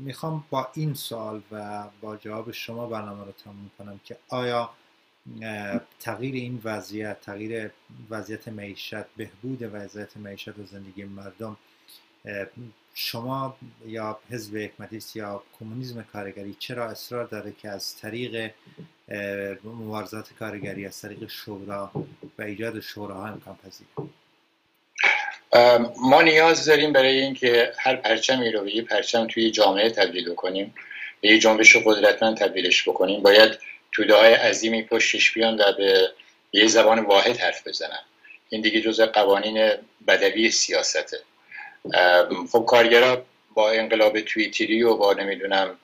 می‌خوام 0.05 0.45
با 0.51 0.69
این 0.75 0.95
سال 0.95 1.43
و 1.53 1.85
با 2.01 2.17
جواب 2.17 2.53
شما 2.53 2.87
برنامه 2.87 3.25
رو 3.25 3.33
تموم 3.33 3.71
کنم 3.79 4.01
که 4.05 4.17
آیا 4.29 4.71
تغییر 6.01 6.35
این 6.35 6.61
وضعیت 6.65 7.21
تغییر 7.21 7.71
وضعیت 8.11 8.49
معیشت 8.49 9.05
بهبود 9.17 9.63
وضعیت 9.63 10.17
معیشت 10.17 10.59
و 10.59 10.67
زندگی 10.67 11.05
مردم 11.05 11.57
شما 12.95 13.57
یا 13.87 14.19
حزب 14.31 14.57
حکمتیست 14.57 15.17
یا 15.17 15.43
کمونیسم 15.59 16.03
کارگری 16.03 16.57
چرا 16.59 16.91
اصرار 16.91 17.25
داره 17.25 17.53
که 17.53 17.69
از 17.69 17.97
طریق 17.97 18.53
مبارزات 19.65 20.33
کارگری 20.33 20.87
از 20.87 21.01
طریق 21.01 21.27
شورا 21.27 21.91
و 22.39 22.43
ایجاد 22.43 22.81
شوراها 22.81 23.29
امکان 23.29 23.57
پذیر 23.57 23.87
ما 25.97 26.23
نیاز 26.23 26.65
داریم 26.65 26.93
برای 26.93 27.21
اینکه 27.21 27.73
هر 27.79 27.97
پرچمی 27.97 28.51
رو 28.51 28.65
به 28.65 28.77
یه 28.77 28.83
پرچم 28.83 29.27
توی 29.27 29.51
جامعه 29.51 29.91
تبدیل 29.91 30.35
کنیم 30.35 30.75
به 31.21 31.29
یه 31.29 31.39
جنبش 31.39 31.77
قدرتمند 31.77 32.37
تبدیلش 32.37 32.89
بکنیم. 32.89 33.23
باید 33.23 33.59
توده 33.93 34.15
های 34.15 34.33
عظیمی 34.33 34.83
پشتش 34.83 35.33
بیان 35.33 35.61
و 35.61 35.73
به 35.73 36.09
یه 36.53 36.67
زبان 36.67 36.99
واحد 36.99 37.37
حرف 37.37 37.67
بزنن. 37.67 38.01
این 38.49 38.61
دیگه 38.61 38.81
جز 38.81 39.01
قوانین 39.01 39.71
بدوی 40.09 40.51
سیاسته. 40.51 41.19
خب 42.53 42.65
کارگرا 42.69 43.25
با 43.55 43.71
انقلاب 43.71 44.21
توییتری 44.21 44.83
و 44.83 44.97
با 44.97 45.13
نمی‌دونم 45.13 45.79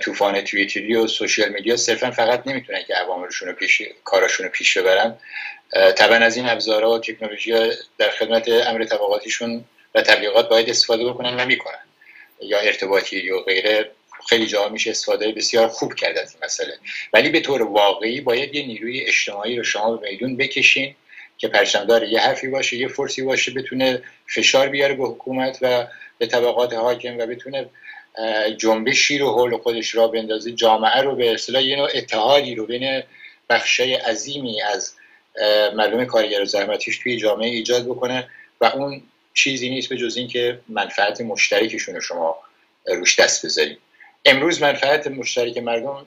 طوفان 0.00 0.40
توییتری 0.40 0.94
و 0.94 1.06
سوشیال 1.06 1.48
میدیا 1.48 1.76
صرفا 1.76 2.10
فقط 2.10 2.46
نمی‌تونن 2.46 2.82
که 2.82 2.94
عواملشون 2.94 3.48
رو 3.48 3.54
پیش 3.54 3.82
کاراشون 4.04 4.46
رو 4.46 4.52
پیش 4.52 4.78
ببرن. 4.78 5.18
طبعا 5.96 6.16
از 6.16 6.36
این 6.36 6.48
ابزارها 6.48 6.90
و 6.90 6.98
تکنولوژی 6.98 7.52
در 7.98 8.10
خدمت 8.10 8.48
امر 8.48 8.84
طبقاتیشون 8.84 9.64
و 9.94 10.02
تبلیغات 10.02 10.48
باید 10.48 10.70
استفاده 10.70 11.04
بکنن 11.04 11.40
و 11.40 11.46
می‌کنن. 11.46 11.78
یا 12.42 12.58
ارتباطی 12.58 13.30
و 13.30 13.40
غیره. 13.40 13.90
خیلی 14.28 14.46
جا 14.46 14.68
میشه 14.68 14.90
استفاده 14.90 15.32
بسیار 15.32 15.68
خوب 15.68 15.94
کرد 15.94 16.18
از 16.18 16.34
این 16.34 16.44
مسئله. 16.44 16.78
ولی 17.12 17.28
به 17.28 17.40
طور 17.40 17.62
واقعی 17.62 18.20
باید 18.20 18.54
یه 18.54 18.66
نیروی 18.66 19.00
اجتماعی 19.00 19.56
رو 19.56 19.64
شما 19.64 19.96
به 19.96 20.10
میدون 20.10 20.36
بکشین 20.36 20.94
که 21.38 21.48
پرچمدار 21.48 22.04
یه 22.04 22.20
حرفی 22.20 22.48
باشه 22.48 22.76
یه 22.76 22.88
فرسی 22.88 23.22
باشه 23.22 23.52
بتونه 23.52 24.02
فشار 24.26 24.68
بیاره 24.68 24.94
به 24.94 25.04
حکومت 25.04 25.58
و 25.62 25.86
به 26.18 26.26
طبقات 26.26 26.72
حاکم 26.72 27.18
و 27.18 27.26
بتونه 27.26 27.70
جنبشی 28.56 29.18
رو 29.18 29.30
حول 29.30 29.56
خودش 29.56 29.94
را 29.94 30.08
بندازه 30.08 30.52
جامعه 30.52 31.00
رو 31.00 31.16
به 31.16 31.34
اصطلاح 31.34 31.62
یه 31.62 31.76
نوع 31.76 31.88
اتحادی 31.94 32.54
رو 32.54 32.66
بین 32.66 33.02
بخشای 33.50 33.94
عظیمی 33.94 34.62
از 34.62 34.94
مردم 35.74 36.04
کارگر 36.04 36.42
و 36.42 36.44
زحمتیش 36.44 36.98
توی 36.98 37.16
جامعه 37.16 37.48
ایجاد 37.48 37.84
بکنه 37.84 38.28
و 38.60 38.64
اون 38.64 39.02
چیزی 39.34 39.70
نیست 39.70 39.88
به 39.88 39.96
جز 39.96 40.16
اینکه 40.16 40.60
منفعت 40.68 41.20
مشترکشون 41.20 42.00
شما 42.00 42.36
روش 42.86 43.18
دست 43.20 43.46
بذارید 43.46 43.78
امروز 44.24 44.62
منفعت 44.62 45.06
مشترک 45.06 45.58
مردم 45.58 46.06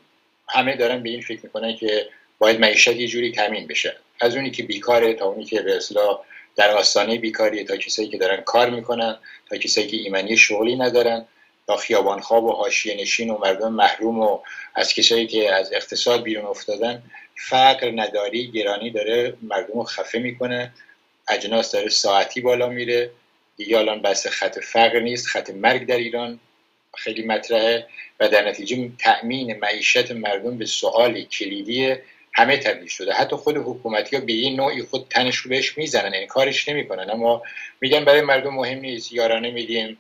همه 0.49 0.75
دارن 0.75 1.03
به 1.03 1.09
این 1.09 1.21
فکر 1.21 1.39
می‌کنن 1.43 1.75
که 1.75 2.07
باید 2.39 2.59
معیشت 2.59 2.87
یه 2.87 3.07
جوری 3.07 3.31
تامین 3.31 3.67
بشه. 3.67 3.95
از 4.19 4.35
اونی 4.35 4.51
که 4.51 4.63
بیکاره 4.63 5.13
تا 5.13 5.25
اونی 5.25 5.45
که 5.45 5.61
به 5.61 5.75
اصلاح 5.75 6.19
در 6.55 6.71
آستانه 6.71 7.17
بیکاری 7.17 7.63
تا 7.63 7.77
کسایی 7.77 8.07
که 8.07 8.17
دارن 8.17 8.41
کار 8.41 8.69
می‌کنن 8.69 9.17
تا 9.49 9.57
کسایی 9.57 9.87
که 9.87 9.97
ایمنی 9.97 10.37
شغلی 10.37 10.75
ندارن. 10.75 11.25
تا 11.67 11.77
خیابانخواب 11.77 12.43
و 12.43 12.51
حاشیه 12.51 12.95
نشین 12.95 13.29
و 13.29 13.37
مردم 13.37 13.73
محروم 13.73 14.19
و 14.19 14.39
از 14.75 14.93
کسایی 14.93 15.27
که 15.27 15.53
از 15.53 15.73
اقتصاد 15.73 16.23
بیرون 16.23 16.45
افتادن 16.45 17.03
فقر 17.35 17.91
نداری 17.95 18.51
گرانی 18.51 18.91
داره 18.91 19.33
مردم 19.41 19.73
رو 19.73 19.83
خفه 19.83 20.19
می‌کنه 20.19 20.73
اجناس 21.27 21.71
داره 21.71 21.89
ساعتی 21.89 22.41
بالا 22.41 22.69
میره. 22.69 23.11
دیگه 23.57 23.77
الان 23.77 24.01
بس 24.01 24.27
خط 24.27 24.59
فقر 24.59 24.99
نیست 24.99 25.27
خط 25.27 25.49
مرگ 25.49 25.85
در 25.85 25.97
ایران 25.97 26.39
خیلی 26.97 27.25
مطرحه 27.25 27.87
و 28.19 28.29
در 28.29 28.49
نتیجه 28.49 28.89
تأمین 28.99 29.59
معیشت 29.59 30.11
مردم 30.11 30.57
به 30.57 30.65
سوال 30.65 31.21
کلیدی 31.21 31.95
همه 32.33 32.57
تبدیل 32.57 32.87
شده. 32.87 33.13
حتی 33.13 33.35
خود 33.35 33.57
حکومتی 33.57 34.15
ها 34.15 34.21
به 34.25 34.33
یه 34.33 34.49
نوعی 34.49 34.83
خود 34.83 35.07
تنش 35.09 35.35
رو 35.37 35.49
بهش 35.49 35.77
می‌زنن 35.77 36.13
این 36.13 36.27
کارش 36.27 36.69
نمی‌کنن. 36.69 37.09
اما 37.09 37.41
میگن 37.81 38.05
برای 38.05 38.21
مردم 38.21 38.53
مهم 38.53 38.79
نیست 38.79 39.13
یارانه 39.13 39.51
میدیم 39.51 39.97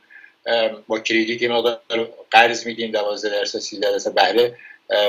با 0.87 0.99
کریدیت 0.99 1.39
که 1.39 1.47
مقدار 1.47 1.79
قرض 2.31 2.67
میدیم 2.67 2.91
12 2.91 3.29
درصد 3.29 3.59
13 3.59 3.91
درصد 3.91 4.13
بهره 4.13 4.55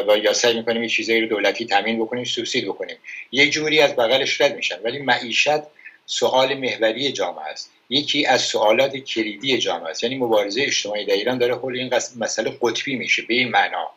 و 0.09 0.17
یا 0.19 0.33
سعی 0.33 0.55
می‌کنیم 0.55 0.83
یه 0.83 0.89
چیزایی 0.89 1.21
رو 1.21 1.27
دولتی 1.27 1.67
تامین 1.67 1.99
بکنیم 1.99 2.25
سوبسید 2.25 2.65
بکنیم. 2.65 2.97
یه 3.33 3.51
جوری 3.51 3.81
از 3.81 3.97
بغلش 3.97 4.41
رد 4.41 4.57
میشن. 4.57 4.79
ولی 4.83 4.99
معیشت 4.99 5.61
سوال 6.07 6.55
محوری 6.55 7.13
جامعه 7.13 7.45
است. 7.45 7.73
یکی 7.91 8.27
از 8.27 8.41
سوالات 8.41 8.97
کلیدی 8.97 9.59
جامعه 9.59 9.91
است. 9.91 10.03
یعنی 10.03 10.17
مبارزه 10.17 10.63
اجتماعی 10.63 11.05
در 11.05 11.15
ایران 11.15 11.39
داره 11.39 11.55
حول 11.55 11.79
این 11.79 11.95
مسئله 12.17 12.53
قطبی 12.63 12.97
میشه 12.97 13.23
به 13.23 13.35
این 13.35 13.49
معنا 13.49 13.91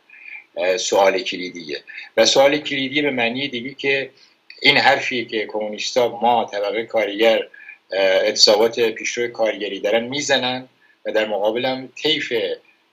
سوال 0.78 1.20
کلیدیه 1.20 1.84
و 2.18 2.26
سوال 2.26 2.58
کلیدی 2.58 3.02
به 3.02 3.12
معنی 3.12 3.48
دیگه 3.48 3.74
که 3.74 4.10
این 4.62 4.78
حرفی 4.78 5.26
که 5.26 5.46
کمونیستا 5.46 6.20
ما 6.22 6.50
طبقه 6.52 6.84
کارگر 6.84 7.48
اتصابات 7.92 8.80
پیشرو 8.80 9.28
کارگری 9.28 9.80
دارن 9.80 10.04
می‌زنن 10.04 10.68
و 11.06 11.12
در 11.12 11.26
مقابلم 11.26 11.90
طیف 11.96 12.34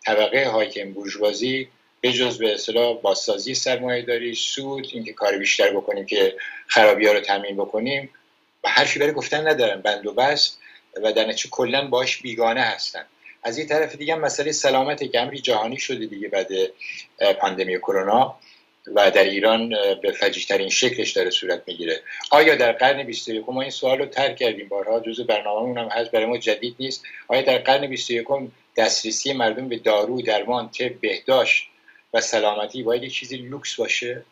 طبقه 0.04 0.48
حاکم 0.48 0.92
بورژوازی 0.92 1.68
به 2.00 2.12
جز 2.12 2.38
به 2.38 2.54
اصطلاح 2.54 3.00
بازسازی 3.00 3.54
سرمایه 3.54 4.02
داری 4.02 4.34
سود 4.34 4.88
اینکه 4.92 5.12
کار 5.12 5.38
بیشتر 5.38 5.70
بکنیم 5.70 6.06
که 6.06 6.36
خرابی 6.66 7.06
ها 7.06 7.12
رو 7.12 7.20
تامین 7.20 7.56
بکنیم 7.56 8.10
و 8.64 8.68
حرفی 8.68 8.98
برای 8.98 9.12
گفتن 9.12 9.48
ندارن 9.48 9.80
بند 9.80 10.06
و 10.06 10.12
بس 10.12 10.56
و 11.02 11.12
در 11.12 11.26
نتیجه 11.26 11.50
کلا 11.50 11.88
باش 11.88 12.22
بیگانه 12.22 12.60
هستن 12.60 13.04
از 13.42 13.58
این 13.58 13.66
طرف 13.66 13.96
دیگه 13.96 14.14
مسئله 14.14 14.52
سلامت 14.52 15.04
گمری 15.04 15.40
جهانی 15.40 15.78
شده 15.78 16.06
دیگه 16.06 16.28
بعد 16.28 16.48
پاندمی 17.40 17.78
کرونا. 17.78 18.38
و 18.94 19.10
در 19.10 19.24
ایران 19.24 19.74
به 20.02 20.12
فجیترین 20.12 20.68
شکلش 20.68 21.10
داره 21.12 21.30
صورت 21.30 21.62
می‌گیره. 21.66 22.00
آیا 22.30 22.54
در 22.54 22.72
قرن 22.72 23.02
21 23.02 23.48
ما 23.48 23.62
این 23.62 23.70
سوال 23.70 23.98
رو 23.98 24.06
ترک 24.06 24.36
کردیم؟ 24.36 24.68
بارها 24.68 25.00
جزو 25.00 25.24
برنامه 25.24 25.80
هم 25.80 25.88
هست 25.88 26.10
برای 26.10 26.26
ما 26.26 26.38
جدید 26.38 26.76
نیست. 26.78 27.04
آیا 27.28 27.42
در 27.42 27.58
قرن 27.58 27.86
21 27.86 28.26
دسترسی 28.76 29.32
مردم 29.32 29.68
به 29.68 29.76
دارو 29.76 30.22
درمان 30.22 30.70
طب 30.70 31.00
بهداشت 31.00 31.68
و 32.14 32.20
سلامتی 32.20 32.82
باید 32.82 33.02
یه 33.02 33.10
چیزی 33.10 33.36
لوکس 33.36 33.76
باشه؟ 33.76 34.22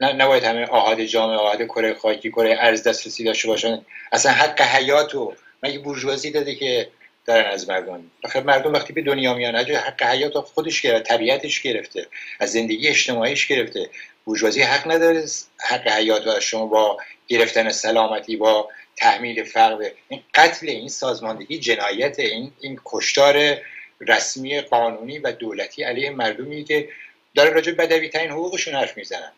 نه 0.00 0.12
نباید 0.12 0.44
همه 0.44 0.66
آهاد 0.66 1.04
جامعه 1.04 1.36
آهاد 1.36 1.62
کره 1.62 1.94
خاکی 1.94 2.30
کره 2.30 2.56
ارز 2.60 2.82
دسترسی 2.82 3.24
داشته 3.24 3.48
باشن. 3.48 3.84
اصلا 4.12 4.32
حق 4.32 4.60
حیات 4.60 5.14
رو 5.14 5.34
مگه 5.62 5.78
بورژوازی 5.78 6.30
داده 6.30 6.54
که 6.54 6.88
دارن 7.28 7.50
از 7.50 7.68
مردم 7.68 8.10
بخیر 8.24 8.42
مردم 8.42 8.72
وقتی 8.72 8.92
به 8.92 9.02
دنیا 9.02 9.34
میان 9.34 9.56
حق 9.56 10.02
حیات 10.02 10.38
خودش 10.40 10.80
گرفته 10.82 11.14
طبیعتش 11.14 11.62
گرفته 11.62 12.06
از 12.40 12.52
زندگی 12.52 12.88
اجتماعیش 12.88 13.46
گرفته. 13.46 13.90
بورژوازی 14.24 14.62
حق 14.62 14.90
نداره 14.90 15.24
حق 15.58 15.88
حیات 15.88 16.26
و 16.26 16.40
شما 16.40 16.66
با 16.66 16.98
گرفتن 17.28 17.70
سلامتی 17.70 18.36
با 18.36 18.68
تحمیل 18.96 19.44
فقر 19.44 19.90
این 20.08 20.22
قتل 20.34 20.68
این 20.68 20.88
سازماندهی 20.88 21.58
جنایت 21.58 22.18
این 22.18 22.52
این 22.60 22.80
کشتار 22.84 23.56
رسمی 24.00 24.60
قانونی 24.60 25.18
و 25.18 25.32
دولتی 25.32 25.82
علیه 25.82 26.10
مردمی 26.10 26.64
که 26.64 26.88
داره 27.34 27.50
راجع 27.50 27.72
بدوی 27.72 28.08
ترین 28.08 28.30
حقوقشون 28.30 28.74
حرف 28.74 28.96
می‌زنن. 28.96 29.32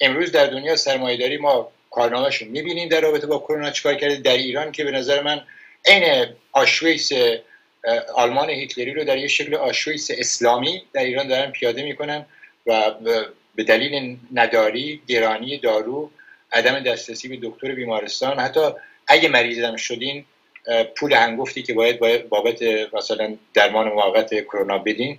امروز 0.00 0.32
در 0.32 0.46
دنیا 0.46 0.76
سرمایه‌داری 0.76 1.36
ما 1.36 1.72
کارنامه‌شو 1.90 2.46
می‌بینیم 2.46 2.88
در 2.88 3.00
رابطه 3.00 3.26
با 3.26 3.38
کرونا 3.38 3.70
چیکار 3.70 3.94
کرده؟ 3.94 4.16
در 4.16 4.36
ایران 4.36 4.72
که 4.72 4.84
به 4.84 4.90
نظر 4.90 5.22
من 5.22 5.42
عین 5.86 6.26
آشویس 6.52 7.10
آلمان 8.14 8.50
هیتلری 8.50 8.94
رو 8.94 9.04
در 9.04 9.18
یه 9.18 9.28
شکل 9.28 9.54
آشویس 9.54 10.10
اسلامی 10.18 10.82
در 10.92 11.04
ایران 11.04 11.28
دارن 11.28 11.50
پیاده 11.50 11.82
می‌کنن 11.82 12.26
و 12.66 12.90
به 13.54 13.64
دلیل 13.64 14.16
نداری 14.34 15.00
گرانی 15.06 15.58
دارو 15.58 16.10
عدم 16.52 16.80
دسترسی 16.80 17.28
به 17.28 17.38
دکتر 17.42 17.74
بیمارستان 17.74 18.38
حتی 18.38 18.60
اگه 19.06 19.28
مریض 19.28 19.76
شدین 19.76 20.24
پول 20.96 21.12
هنگفتی 21.12 21.62
که 21.62 21.74
باید, 21.74 22.28
بابت 22.28 22.62
مثلا 22.92 23.36
درمان 23.54 23.88
موقت 23.88 24.44
کرونا 24.44 24.78
بدین 24.78 25.18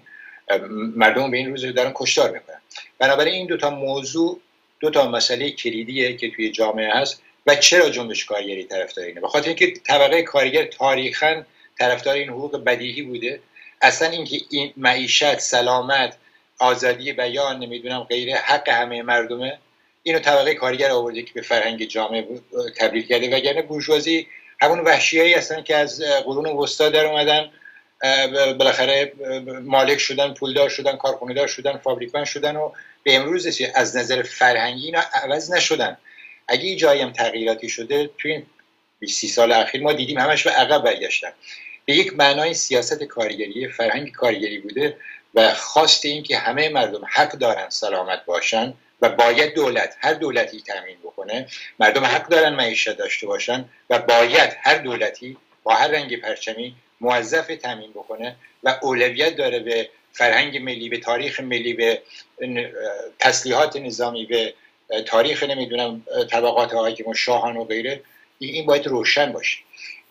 مردم 0.96 1.32
به 1.32 1.38
این 1.38 1.50
روز 1.50 1.66
دارن 1.66 1.92
کشتار 1.96 2.32
می‌کنن. 2.32 2.62
بنابراین 3.00 3.34
این 3.34 3.48
دوتا 3.48 3.70
موضوع 3.70 4.40
دو 4.80 4.90
تا 4.90 5.12
مسئله 5.12 5.52
کلیدیه 5.52 6.18
که 6.18 6.32
توی 6.32 6.52
جامعه 6.52 6.94
هست. 6.94 7.24
و 7.48 7.56
چرا 7.56 7.90
جنبش 7.90 8.26
کارگری 8.26 8.64
طرفدار 8.64 9.06
اینه 9.06 9.22
بخاطر 9.22 9.48
اینکه 9.48 9.74
طبقه 9.88 10.22
کارگر 10.22 10.66
تاریخا 10.66 11.44
طرفدار 11.80 12.16
این 12.16 12.30
حقوق 12.30 12.64
بدیهی 12.64 13.02
بوده. 13.02 13.40
اصلا 13.82 14.10
اینکه 14.10 14.38
این 14.50 14.74
معیشت 14.78 15.40
سلامت 15.40 16.18
آزادی 16.60 17.14
بیان 17.14 17.60
نمی‌دونم 17.60 18.04
غیره 18.04 18.36
حق 18.36 18.70
همه 18.70 19.02
مردمه 19.02 19.58
اینو 20.04 20.20
طبقه 20.20 20.54
کارگر 20.54 20.92
آورده 20.92 21.22
که 21.22 21.34
به 21.34 21.42
فرهنگ 21.42 21.84
جامعه 21.84 22.28
تبدیل 22.78 23.08
کرده. 23.08 23.36
وگرنه 23.36 23.62
بورژوازی 23.62 24.28
همون 24.62 24.80
وحشیایی 24.80 25.34
هستن 25.34 25.62
که 25.64 25.76
از 25.76 26.02
قرون 26.02 26.46
وسطا 26.46 26.90
در 26.90 27.06
اومدن 27.06 27.50
بالاخره 28.58 29.14
مالک 29.64 29.98
شدن 29.98 30.34
پولدار 30.34 30.70
شدن 30.70 30.98
کارخونه‌دار 30.98 31.48
شدن 31.48 31.78
فابریکان 31.78 32.26
شدن 32.26 32.56
و 32.56 32.72
به 33.04 33.16
امروز 33.16 33.62
از 33.76 33.98
نظر 33.98 34.24
فرهنگی 34.24 34.86
اینا 34.86 35.04
عوض 35.14 35.52
نشدن. 35.52 35.98
اگه 36.48 36.76
جایی 36.76 37.02
هم 37.02 37.12
تغییراتی 37.12 37.70
شده 37.70 38.10
توی 38.18 38.32
این 38.32 38.46
20 39.00 39.26
سال 39.26 39.52
اخیر 39.52 39.82
ما 39.82 39.94
دیدیم 39.94 40.20
همش 40.20 40.44
به 40.44 40.52
عقب 40.52 40.84
برگشتن. 40.84 41.32
به 41.86 41.94
یک 41.94 42.14
معنای 42.14 42.54
سیاست 42.54 43.04
کارگری 43.04 43.68
فرهنگ 43.68 44.12
کارگری 44.12 44.58
بوده 44.58 44.98
و 45.36 45.54
خواست 45.54 46.06
این 46.06 46.24
که 46.24 46.38
همه 46.38 46.70
مردم 46.70 47.02
حق 47.10 47.32
دارن 47.32 47.70
سلامت 47.70 48.26
باشن 48.26 48.74
و 49.02 49.10
باید 49.10 49.54
دولت 49.54 49.96
هر 50.00 50.14
دولتی 50.14 50.62
تامین 50.62 50.98
بکنه 51.04 51.48
مردم 51.80 52.06
حق 52.06 52.28
دارن 52.28 52.56
معیشت 52.56 52.98
داشته 52.98 53.28
باشن 53.28 53.66
و 53.90 54.00
باید 54.00 54.58
هر 54.62 54.78
دولتی 54.78 55.38
با 55.64 55.74
هر 55.74 55.88
رنگ 55.88 56.22
پرچمی 56.22 56.76
موظف 57.02 57.48
تامین 57.48 57.92
بکنه 57.92 58.36
و 58.64 58.80
اولویت 58.82 59.36
داره 59.36 59.60
به 59.60 59.90
فرهنگ 60.14 60.58
ملی 60.58 60.90
به 60.90 60.98
تاریخ 60.98 61.40
ملی 61.40 61.74
به 61.74 62.02
تسلیحات 63.20 63.76
نظامی 63.76 64.26
به 64.26 64.54
تاریخ 65.06 65.44
نمی‌دونم 65.44 66.04
طبقات 66.32 66.74
حاکم 66.74 67.10
و 67.10 67.14
شاهان 67.14 67.58
و 67.58 67.64
غیره 67.64 68.02
این 68.40 68.66
باید 68.66 68.88
روشن 68.88 69.32
باشه. 69.32 69.58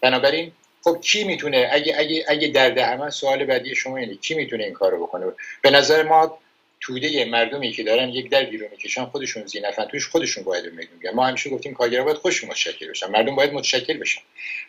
بنابراین 0.01 0.53
خب 0.85 1.01
کی 1.01 1.25
می‌تونه 1.25 1.69
اگه 1.73 1.95
اگه 1.99 2.25
اگه 2.29 2.49
درد 2.49 2.79
همه 2.79 3.11
سوال 3.11 3.45
بعدی 3.45 3.75
شما 3.75 3.97
اینه 3.97 4.15
کی 4.15 4.35
می‌تونه 4.35 4.65
این 4.65 4.73
کارو 4.73 5.07
بکنه؟ 5.07 5.27
به 5.63 5.71
نظر 5.71 6.03
ما 6.03 6.39
توده 6.81 7.25
مردمی 7.25 7.73
که 7.73 7.83
دارن 7.83 8.09
یک 8.09 8.31
در 8.31 8.45
بیرون 8.45 8.69
می‌کشن 8.71 9.05
خودشون 9.05 9.47
زینفن 9.47 9.85
توش 9.85 10.09
خودشون 10.09 10.45
باید 10.45 10.65
میگن 10.65 11.15
ما 11.15 11.27
همیشه 11.27 11.51
گفتیم 11.51 11.75
کارگرا 11.75 12.05
باید 12.05 12.17
خودشون 12.17 12.51
متشکل 12.51 12.91
بشن 12.91 13.11
مردم 13.11 13.35
باید 13.37 13.53
متشکل 13.53 13.97
بشن. 13.97 14.21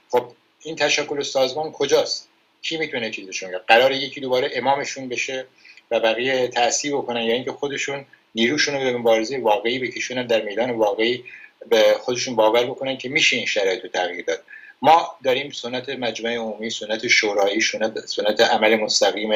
خب 0.10 0.32
این 0.64 0.76
تشکل 0.76 1.24
سازمان 1.24 1.72
کجاست؟ 1.72 2.30
کی 2.62 2.78
می‌تونه 2.78 3.12
چیزشون؟ 3.12 3.58
قرار 3.68 3.92
یکی 3.92 4.22
دوباره 4.22 4.52
امامشون 4.54 5.10
بشه 5.10 5.46
و 5.92 6.00
بقیه 6.00 6.48
تاثیر 6.48 6.96
بکنن 6.96 7.22
یا 7.22 7.34
اینکه 7.34 7.52
خودشون 7.52 8.06
نیروشون 8.38 8.76
رو 8.76 8.80
به 8.80 8.98
مبارزه 8.98 9.38
واقعی 9.38 9.80
بکشونن 9.80 10.28
در 10.28 10.42
میدان 10.42 10.72
واقعی 10.72 11.24
به 11.70 11.96
خودشون 12.00 12.36
باور 12.36 12.66
بکنن 12.66 12.98
که 12.98 13.10
میشه 13.10 13.36
این 13.38 13.46
شرایط 13.46 13.84
رو 13.84 13.90
تغییر 13.90 14.26
داد. 14.26 14.44
ما 14.82 15.18
داریم 15.24 15.52
سنت 15.52 15.90
مجمع 15.90 16.36
عمومی 16.36 16.70
سنت 16.70 17.08
شورایی 17.08 17.62
سنت, 17.62 18.42
عمل 18.42 18.76
مستقیم 18.76 19.32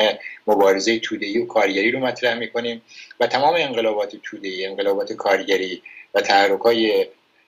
مبارزه 0.47 0.99
تودهی 0.99 1.37
و 1.37 1.45
کارگری 1.45 1.91
رو 1.91 1.99
مطرح 1.99 2.33
می‌کنیم 2.33 2.81
و 3.19 3.27
تمام 3.27 3.53
انقلابات 3.55 4.15
تودهی 4.23 4.65
انقلابات 4.65 5.13
کارگری 5.13 5.81
و 6.13 6.21
تحرکای 6.21 7.07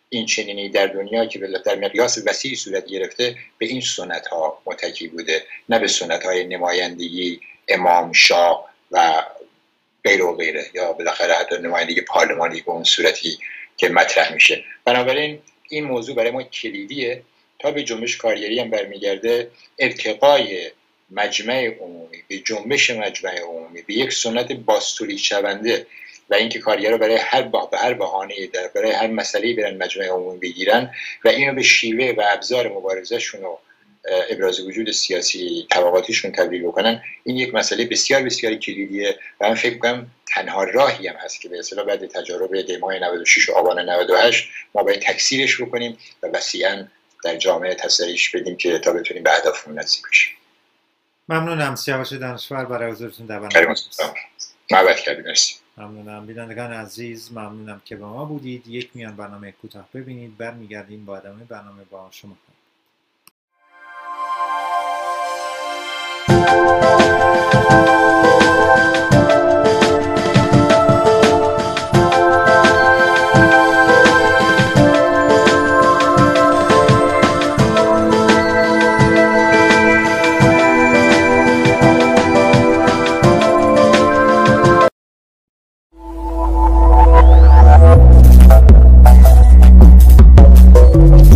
این 0.09 0.25
چنینی 0.25 0.69
در 0.69 0.87
دنیا 0.87 1.25
که 1.25 1.39
در 1.39 1.75
مقیاس 1.75 2.17
وسیعی 2.25 2.55
صورت 2.55 2.85
گرفته 2.85 3.35
به 3.57 3.65
این 3.65 3.81
سنت 3.81 4.27
ها 4.27 4.61
متکی 4.65 5.07
بوده. 5.07 5.43
نه 5.69 5.79
به 5.79 5.87
سنت 5.87 6.25
های 6.25 6.47
نمایندگی 6.47 7.39
امام 7.67 8.13
شاه 8.13 8.69
و 8.91 9.23
غیر 10.03 10.23
و 10.23 10.35
غیره. 10.35 10.65
یا 10.73 10.93
بالاخره 10.93 11.33
حتی 11.33 11.57
نمایندگی 11.57 12.01
پارلمانی 12.01 12.61
به 12.61 12.71
اون 12.71 12.83
صورتی 12.83 13.37
که 13.77 13.89
مطرح 13.89 14.33
میشه. 14.33 14.63
بنابراین 14.85 15.39
این 15.69 15.83
موضوع 15.83 16.15
برای 16.15 16.31
ما 16.31 16.43
کلیدیه. 16.43 17.23
تا 17.59 17.71
به 17.71 17.83
جنبش 17.83 18.17
کارگری 18.17 18.59
هم 18.59 18.69
برمیگرده 18.69 19.51
ارتقای 19.79 20.71
مجمع 21.11 21.67
عمومی 21.81 22.23
به 22.27 22.37
جنبش 22.37 22.89
مجمع 22.89 23.39
عمومی 23.39 23.81
به 23.81 23.93
یک 23.93 24.13
سنت 24.13 24.51
باستوری 24.51 25.17
شونده 25.17 25.87
و 26.29 26.35
اینکه 26.35 26.59
کارگرها 26.59 26.97
برای 26.97 27.15
هر 27.15 27.41
با... 27.41 27.65
به 27.65 27.77
هر 27.77 27.93
بهانه 27.93 28.47
در 28.53 28.67
برای 28.67 28.91
هر 28.91 29.07
مسئله 29.07 29.53
برن 29.53 29.77
مجمع 29.77 30.05
عمومی 30.05 30.39
بگیرن 30.39 30.93
و 31.25 31.27
اینو 31.27 31.53
به 31.53 31.63
شیوه 31.63 32.13
و 32.17 32.23
ابزار 32.33 32.67
مبارزهشون 32.67 33.43
و 33.43 33.57
ابراز 34.29 34.59
وجود 34.59 34.91
سیاسی 34.91 35.67
طبقاتیشون 35.69 36.31
تبدیل 36.31 36.63
بکنن 36.63 37.03
این 37.23 37.35
یک 37.35 37.53
مسئله 37.53 37.85
بسیار 37.85 38.23
بسیار 38.23 38.55
کلیدیه 38.55 39.19
و 39.41 39.49
من 39.49 39.55
فکر 39.55 39.77
کنم 39.77 40.07
تنها 40.27 40.63
راهی 40.63 41.07
هم 41.07 41.15
هست 41.15 41.41
که 41.41 41.49
به 41.49 41.59
اصطلاح 41.59 41.85
بعد 41.85 42.05
تجارب 42.05 42.61
دیمای 42.61 42.99
96 42.99 43.49
و 43.49 43.53
آبان 43.53 43.89
98 43.89 44.49
ما 44.75 44.83
باید 44.83 44.99
تکثیرش 44.99 45.61
بکنیم 45.61 45.97
و 46.23 46.27
وسیعا 46.27 46.87
در 47.23 47.37
جامعه 47.37 47.75
تسریش 47.75 48.35
بدیم 48.35 48.55
که 48.55 48.79
تا 48.79 48.93
بتونیم 48.93 49.23
به 49.23 49.31
هدفمون 49.31 49.79
نزدیک 49.79 50.03
بشیم. 50.11 50.33
ممنونم 51.29 51.75
سیاوش 51.75 52.13
دانشور 52.13 52.65
برای 52.65 52.91
حضورتون 52.91 53.25
در 53.25 53.39
برنامه 53.39 53.75
محبت 54.71 54.99
کردید 54.99 55.27
مرسی. 55.27 55.55
ممنونم. 55.77 56.25
بینندگان 56.25 56.73
عزیز 56.73 57.31
ممنونم 57.31 57.81
که 57.85 57.95
با 57.95 58.13
ما 58.13 58.25
بودید. 58.25 58.67
یک 58.67 58.89
میان 58.93 59.15
برنامه 59.15 59.51
کوتاه 59.51 59.89
ببینید. 59.93 60.37
برمیگردیم 60.37 61.05
با 61.05 61.17
ادامه 61.17 61.43
برنامه 61.43 61.83
با 61.83 62.07
شما 62.11 62.37